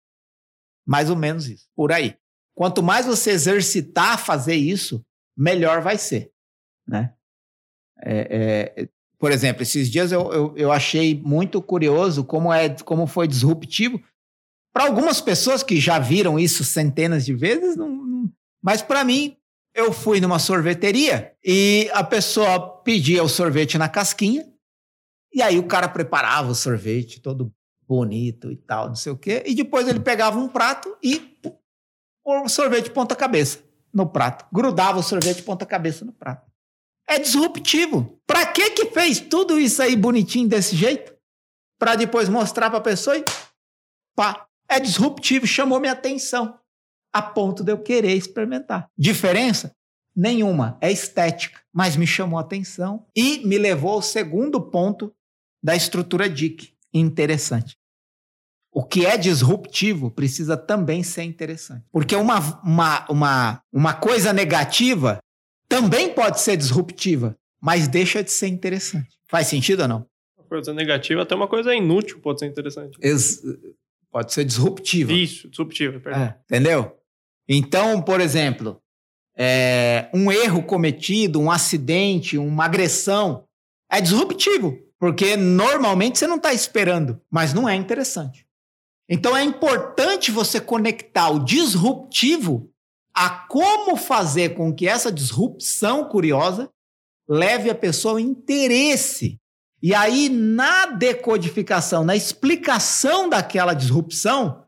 Mais 0.86 1.10
ou 1.10 1.16
menos 1.16 1.48
isso, 1.48 1.68
por 1.76 1.92
aí. 1.92 2.16
Quanto 2.54 2.82
mais 2.82 3.06
você 3.06 3.32
exercitar 3.32 4.18
fazer 4.18 4.56
isso, 4.56 5.04
melhor 5.36 5.82
vai 5.82 5.98
ser. 5.98 6.32
Né? 6.88 7.14
É, 8.02 8.76
é, 8.84 8.90
por 9.18 9.32
exemplo, 9.32 9.64
esses 9.64 9.90
dias 9.90 10.12
eu, 10.12 10.32
eu, 10.32 10.58
eu, 10.58 10.72
achei 10.72 11.20
muito 11.22 11.62
curioso 11.62 12.24
como, 12.24 12.54
é, 12.54 12.70
como 12.70 13.08
foi 13.08 13.28
disruptivo. 13.28 14.02
Para 14.74 14.86
algumas 14.86 15.22
pessoas 15.22 15.64
que 15.64 15.80
já 15.80 15.98
viram 16.00 16.38
isso 16.38 16.64
centenas 16.64 17.26
de 17.26 17.34
vezes, 17.34 17.76
não, 17.76 17.90
não, 17.90 18.32
mas 18.62 18.82
para 18.82 19.04
mim, 19.04 19.38
eu 19.74 19.92
fui 19.92 20.20
numa 20.22 20.40
sorveteria 20.40 21.34
e 21.44 21.90
a 21.94 22.04
pessoa 22.04 22.82
pedia 22.82 23.24
o 23.24 23.30
sorvete 23.30 23.78
na 23.78 23.90
casquinha 23.90 24.48
e 25.34 25.42
aí 25.42 25.60
o 25.60 25.68
cara 25.68 25.90
preparava 25.90 26.50
o 26.50 26.56
sorvete 26.56 27.20
todo 27.20 27.54
bonito 27.88 28.52
e 28.52 28.56
tal, 28.56 28.88
não 28.88 28.96
sei 28.96 29.12
o 29.12 29.18
quê. 29.18 29.44
E 29.46 29.56
depois 29.56 29.88
ele 29.88 30.00
pegava 30.00 30.38
um 30.40 30.48
prato 30.48 30.96
e 31.04 31.38
o 32.24 32.50
sorvete 32.50 32.90
ponta 32.90 33.16
cabeça 33.16 33.60
no 33.94 34.08
prato. 34.08 34.46
Grudava 34.52 35.00
o 35.00 35.04
sorvete 35.04 35.44
ponta 35.44 35.66
cabeça 35.66 36.04
no 36.04 36.12
prato. 36.12 36.50
É 37.08 37.20
disruptivo. 37.20 38.20
Pra 38.26 38.46
que 38.46 38.72
que 38.72 38.86
fez 38.88 39.20
tudo 39.20 39.60
isso 39.60 39.82
aí 39.82 39.96
bonitinho 39.96 40.50
desse 40.50 40.76
jeito? 40.76 41.16
Pra 41.80 41.96
depois 41.96 42.28
mostrar 42.28 42.70
pra 42.70 42.82
pessoa 42.82 43.18
e 43.18 43.24
pá. 44.16 44.48
É 44.68 44.80
disruptivo, 44.80 45.46
chamou 45.46 45.80
minha 45.80 45.94
atenção. 45.94 46.60
A 47.14 47.22
ponto 47.22 47.64
de 47.64 47.72
eu 47.72 47.78
querer 47.78 48.16
experimentar. 48.16 48.90
Diferença? 48.98 49.76
Nenhuma. 50.16 50.78
É 50.82 50.92
estética. 50.92 51.62
Mas 51.72 51.96
me 51.96 52.08
chamou 52.08 52.40
a 52.40 52.42
atenção 52.42 53.06
e 53.16 53.46
me 53.46 53.58
levou 53.58 53.92
ao 53.92 54.02
segundo 54.02 54.60
ponto 54.60 55.14
da 55.64 55.76
estrutura 55.76 56.28
DIC. 56.28 56.75
Interessante. 57.00 57.78
O 58.72 58.84
que 58.84 59.06
é 59.06 59.18
disruptivo 59.18 60.12
precisa 60.12 60.58
também 60.58 61.02
ser 61.02 61.24
interessante. 61.24 61.86
Porque 61.92 62.16
uma, 62.16 62.40
uma, 62.62 63.06
uma, 63.10 63.62
uma 63.72 63.94
coisa 63.94 64.34
negativa 64.34 65.20
também 65.70 66.14
pode 66.14 66.42
ser 66.42 66.58
disruptiva, 66.58 67.36
mas 67.62 67.88
deixa 67.88 68.24
de 68.24 68.32
ser 68.32 68.48
interessante. 68.48 69.18
Faz 69.28 69.48
sentido 69.48 69.84
ou 69.84 69.88
não? 69.88 70.06
Uma 70.38 70.48
coisa 70.48 70.74
negativa, 70.74 71.22
até 71.22 71.34
uma 71.34 71.48
coisa 71.48 71.74
inútil 71.74 72.20
pode 72.20 72.40
ser 72.40 72.48
interessante. 72.48 72.98
Ex 73.02 73.42
pode 74.12 74.34
ser 74.34 74.46
disruptiva. 74.46 75.12
Isso, 75.12 75.50
disruptiva, 75.50 76.00
perdão. 76.00 76.22
É, 76.22 76.38
entendeu? 76.44 76.98
Então, 77.48 78.02
por 78.02 78.22
exemplo, 78.22 78.82
é, 79.38 80.10
um 80.14 80.32
erro 80.32 80.64
cometido, 80.64 81.40
um 81.40 81.52
acidente, 81.52 82.38
uma 82.38 82.66
agressão, 82.66 83.46
é 83.92 84.00
disruptivo, 84.00 84.78
porque 85.06 85.38
normalmente 85.38 86.18
você 86.18 86.26
não 86.26 86.38
está 86.38 86.52
esperando, 86.52 87.22
mas 87.30 87.54
não 87.54 87.70
é 87.70 87.76
interessante. 87.76 88.44
Então 89.08 89.38
é 89.38 89.44
importante 89.44 90.32
você 90.32 90.60
conectar 90.60 91.30
o 91.30 91.46
disruptivo 91.46 92.74
a 93.14 93.30
como 93.30 93.98
fazer 93.98 94.56
com 94.56 94.74
que 94.74 94.88
essa 94.88 95.12
disrupção 95.12 96.10
curiosa 96.10 96.72
leve 97.30 97.70
a 97.70 97.76
pessoa 97.76 98.16
ao 98.16 98.20
interesse. 98.20 99.40
E 99.80 99.94
aí, 99.94 100.28
na 100.28 100.88
decodificação, 100.88 102.04
na 102.04 102.16
explicação 102.16 103.30
daquela 103.30 103.76
disrupção, 103.76 104.66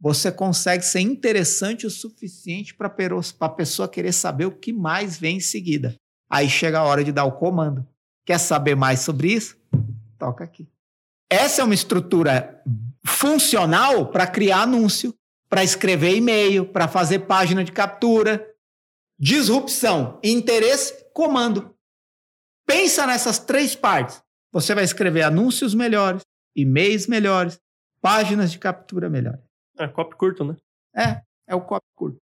você 0.00 0.32
consegue 0.32 0.84
ser 0.84 0.98
interessante 0.98 1.86
o 1.86 1.90
suficiente 1.90 2.74
para 2.74 2.92
a 3.38 3.48
pessoa 3.48 3.88
querer 3.88 4.12
saber 4.12 4.46
o 4.46 4.58
que 4.58 4.72
mais 4.72 5.16
vem 5.16 5.36
em 5.36 5.40
seguida. 5.40 5.94
Aí 6.28 6.50
chega 6.50 6.80
a 6.80 6.84
hora 6.84 7.04
de 7.04 7.12
dar 7.12 7.26
o 7.26 7.38
comando. 7.38 7.86
Quer 8.24 8.38
saber 8.38 8.76
mais 8.76 9.00
sobre 9.00 9.32
isso? 9.32 9.56
Toca 10.18 10.44
aqui. 10.44 10.68
Essa 11.30 11.62
é 11.62 11.64
uma 11.64 11.74
estrutura 11.74 12.62
funcional 13.04 14.06
para 14.10 14.26
criar 14.26 14.62
anúncio, 14.62 15.14
para 15.48 15.64
escrever 15.64 16.14
e-mail, 16.14 16.66
para 16.66 16.86
fazer 16.86 17.20
página 17.20 17.64
de 17.64 17.72
captura. 17.72 18.48
Disrupção, 19.18 20.20
interesse, 20.22 21.06
comando. 21.12 21.74
Pensa 22.66 23.06
nessas 23.06 23.38
três 23.38 23.74
partes. 23.74 24.22
Você 24.52 24.74
vai 24.74 24.84
escrever 24.84 25.22
anúncios 25.22 25.74
melhores, 25.74 26.22
e-mails 26.54 27.06
melhores, 27.06 27.58
páginas 28.00 28.52
de 28.52 28.58
captura 28.58 29.08
melhores. 29.08 29.40
É, 29.78 29.88
copy 29.88 30.16
curto, 30.16 30.44
né? 30.44 30.56
É, 30.94 31.22
é 31.48 31.54
o 31.54 31.62
copy 31.62 31.86
curto. 31.96 32.18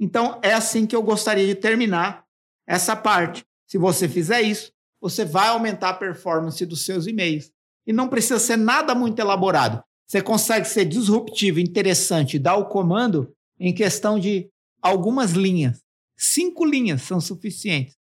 Então, 0.00 0.40
é 0.42 0.52
assim 0.52 0.86
que 0.86 0.96
eu 0.96 1.02
gostaria 1.02 1.46
de 1.46 1.54
terminar 1.54 2.24
essa 2.66 2.96
parte. 2.96 3.44
Se 3.66 3.78
você 3.78 4.08
fizer 4.08 4.42
isso, 4.42 4.72
você 5.00 5.24
vai 5.24 5.48
aumentar 5.48 5.90
a 5.90 5.94
performance 5.94 6.64
dos 6.66 6.84
seus 6.84 7.06
e-mails. 7.06 7.50
E 7.86 7.92
não 7.92 8.08
precisa 8.08 8.38
ser 8.38 8.56
nada 8.56 8.94
muito 8.94 9.18
elaborado. 9.18 9.82
Você 10.06 10.20
consegue 10.20 10.66
ser 10.66 10.84
disruptivo, 10.84 11.60
interessante 11.60 12.38
dar 12.38 12.56
o 12.56 12.66
comando 12.66 13.32
em 13.58 13.74
questão 13.74 14.18
de 14.18 14.48
algumas 14.82 15.32
linhas. 15.32 15.80
Cinco 16.16 16.64
linhas 16.64 17.02
são 17.02 17.20
suficientes 17.20 17.94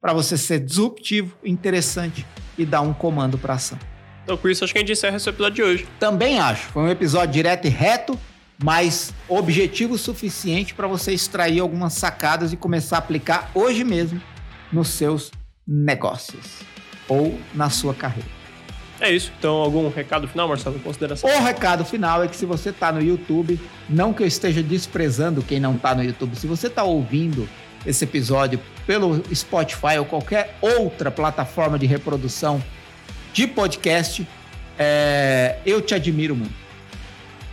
para 0.00 0.12
você 0.12 0.36
ser 0.36 0.60
disruptivo, 0.60 1.36
interessante 1.44 2.26
e 2.58 2.66
dar 2.66 2.80
um 2.80 2.92
comando 2.92 3.38
para 3.38 3.54
ação. 3.54 3.78
Então, 4.24 4.36
com 4.36 4.48
isso, 4.48 4.64
acho 4.64 4.72
que 4.72 4.78
a 4.78 4.82
gente 4.82 4.92
encerra 4.92 5.16
esse 5.16 5.28
episódio 5.28 5.54
de 5.56 5.62
hoje. 5.62 5.88
Também 5.98 6.38
acho. 6.38 6.68
Foi 6.68 6.82
um 6.82 6.88
episódio 6.88 7.32
direto 7.32 7.66
e 7.66 7.70
reto 7.70 8.18
mas 8.62 9.12
objetivo 9.28 9.98
suficiente 9.98 10.74
para 10.74 10.86
você 10.86 11.12
extrair 11.12 11.60
algumas 11.60 11.94
sacadas 11.94 12.52
e 12.52 12.56
começar 12.56 12.96
a 12.96 12.98
aplicar 13.00 13.50
hoje 13.54 13.82
mesmo 13.82 14.20
nos 14.72 14.88
seus 14.88 15.30
negócios 15.72 16.60
ou 17.08 17.38
na 17.54 17.70
sua 17.70 17.94
carreira. 17.94 18.28
É 19.00 19.10
isso. 19.10 19.32
Então, 19.38 19.56
algum 19.56 19.88
recado 19.88 20.28
final, 20.28 20.46
Marcelo, 20.46 20.78
consideração? 20.78 21.28
O 21.28 21.42
recado 21.42 21.84
final 21.84 22.22
é 22.22 22.28
que 22.28 22.36
se 22.36 22.46
você 22.46 22.70
está 22.70 22.92
no 22.92 23.02
YouTube, 23.02 23.58
não 23.88 24.12
que 24.12 24.22
eu 24.22 24.26
esteja 24.26 24.62
desprezando 24.62 25.42
quem 25.42 25.58
não 25.58 25.74
está 25.74 25.94
no 25.94 26.04
YouTube, 26.04 26.36
se 26.36 26.46
você 26.46 26.68
está 26.68 26.84
ouvindo 26.84 27.48
esse 27.84 28.04
episódio 28.04 28.60
pelo 28.86 29.20
Spotify 29.34 29.98
ou 29.98 30.04
qualquer 30.04 30.56
outra 30.60 31.10
plataforma 31.10 31.78
de 31.78 31.86
reprodução 31.86 32.62
de 33.32 33.46
podcast, 33.48 34.26
é, 34.78 35.56
eu 35.66 35.80
te 35.80 35.94
admiro 35.94 36.36
muito 36.36 36.62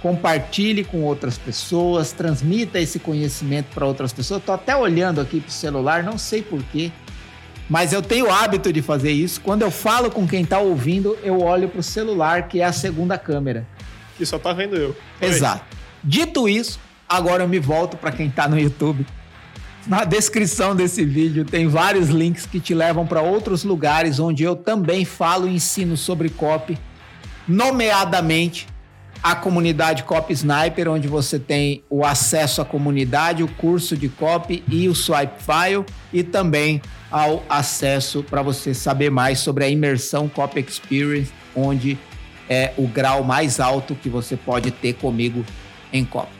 compartilhe 0.02 0.84
com 0.84 1.02
outras 1.04 1.38
pessoas, 1.38 2.12
transmita 2.12 2.80
esse 2.80 3.00
conhecimento 3.00 3.68
para 3.74 3.86
outras 3.86 4.14
pessoas. 4.14 4.40
Estou 4.40 4.56
até 4.56 4.76
olhando 4.76 5.20
aqui 5.20 5.40
para 5.40 5.50
o 5.50 5.52
celular, 5.52 6.04
não 6.04 6.18
sei 6.18 6.42
porquê, 6.42 6.92
mas 7.70 7.94
eu 7.94 8.02
tenho 8.02 8.28
o 8.28 8.32
hábito 8.32 8.74
de 8.74 8.82
fazer 8.82 9.12
isso. 9.12 9.40
Quando 9.42 9.62
eu 9.62 9.70
falo 9.70 10.10
com 10.10 10.28
quem 10.28 10.42
está 10.42 10.58
ouvindo, 10.60 11.18
eu 11.24 11.40
olho 11.42 11.70
para 11.70 11.80
o 11.80 11.84
celular, 11.84 12.48
que 12.48 12.62
é 12.62 12.66
a 12.66 12.74
segunda 12.74 13.18
câmera. 13.18 13.66
Que 14.18 14.26
só 14.26 14.38
está 14.38 14.52
vendo 14.52 14.76
eu. 14.76 14.96
Exato. 15.22 15.64
Dito 16.04 16.50
isso, 16.50 16.80
agora 17.08 17.44
eu 17.44 17.48
me 17.48 17.60
volto 17.60 17.96
para 17.96 18.12
quem 18.12 18.28
está 18.28 18.48
no 18.48 18.60
YouTube. 18.60 19.06
Na 19.86 20.04
descrição 20.04 20.76
desse 20.76 21.06
vídeo 21.06 21.46
tem 21.46 21.68
vários 21.68 22.10
links 22.10 22.46
que 22.46 22.60
te 22.60 22.74
levam 22.74 23.06
para 23.06 23.22
outros 23.22 23.64
lugares 23.64 24.20
onde 24.20 24.44
eu 24.44 24.56
também 24.56 25.06
falo 25.06 25.48
e 25.48 25.56
ensino 25.56 25.96
sobre 25.96 26.30
copy, 26.30 26.78
nomeadamente 27.48 28.68
a 29.22 29.36
comunidade 29.36 30.04
Copy 30.04 30.34
Sniper, 30.34 30.90
onde 30.90 31.08
você 31.08 31.38
tem 31.38 31.84
o 31.90 32.06
acesso 32.06 32.62
à 32.62 32.66
comunidade, 32.66 33.44
o 33.44 33.48
curso 33.48 33.98
de 33.98 34.08
copy 34.08 34.64
e 34.68 34.88
o 34.88 34.96
swipe 34.96 35.34
file, 35.40 35.86
e 36.14 36.24
também 36.24 36.82
ao 37.12 37.44
acesso 37.50 38.24
para 38.24 38.42
você 38.42 38.74
saber 38.74 39.10
mais 39.10 39.40
sobre 39.40 39.66
a 39.66 39.70
imersão 39.70 40.30
Copy 40.30 40.62
Experience, 40.62 41.32
onde 41.56 41.98
é 42.50 42.74
o 42.78 42.88
grau 42.88 43.24
mais 43.24 43.60
alto 43.60 43.94
que 43.94 44.10
você 44.10 44.38
pode 44.38 44.72
ter 44.72 44.94
comigo 44.94 45.46
em 45.92 46.06
copy. 46.06 46.32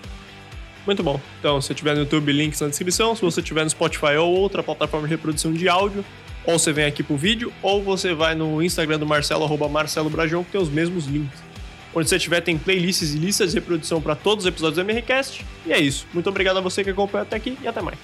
Muito 0.86 1.04
bom. 1.04 1.20
Então, 1.40 1.62
se 1.62 1.74
tiver 1.76 1.94
no 1.94 2.00
YouTube, 2.02 2.32
links 2.32 2.62
na 2.62 2.68
descrição. 2.68 3.16
Se 3.16 3.22
você 3.22 3.42
tiver 3.42 3.64
no 3.64 3.70
Spotify 3.70 4.16
ou 4.18 4.34
outra 4.34 4.64
plataforma 4.64 5.08
de 5.08 5.14
reprodução 5.14 5.54
de 5.54 5.68
áudio, 5.68 6.04
ou 6.46 6.58
você 6.58 6.72
vem 6.72 6.86
aqui 6.86 7.04
pro 7.04 7.16
vídeo, 7.16 7.54
ou 7.62 7.84
você 7.84 8.14
vai 8.14 8.34
no 8.34 8.64
Instagram 8.64 8.98
do 8.98 9.06
Marcelo, 9.06 9.44
arroba 9.44 9.68
Marcelo 9.68 10.10
Brajão, 10.10 10.44
que 10.44 10.52
tem 10.52 10.62
os 10.62 10.70
mesmos 10.70 11.06
links. 11.06 11.49
Onde 11.94 12.08
você 12.08 12.20
tiver, 12.20 12.42
tem 12.42 12.58
playlists 12.58 13.14
e 13.14 13.18
listas 13.18 13.52
de 13.52 13.60
reprodução 13.60 14.02
para 14.02 14.16
todos 14.16 14.46
os 14.46 14.50
episódios 14.50 14.76
do 14.76 14.82
MRCast. 14.82 15.46
E 15.66 15.74
é 15.74 15.80
isso. 15.80 16.06
Muito 16.14 16.30
obrigado 16.30 16.58
a 16.58 16.62
você 16.62 16.84
que 16.84 16.90
acompanhou 16.90 17.24
até 17.24 17.36
aqui 17.36 17.58
e 17.62 17.68
até 17.68 17.82
mais. 17.82 17.98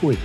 Fui. 0.00 0.16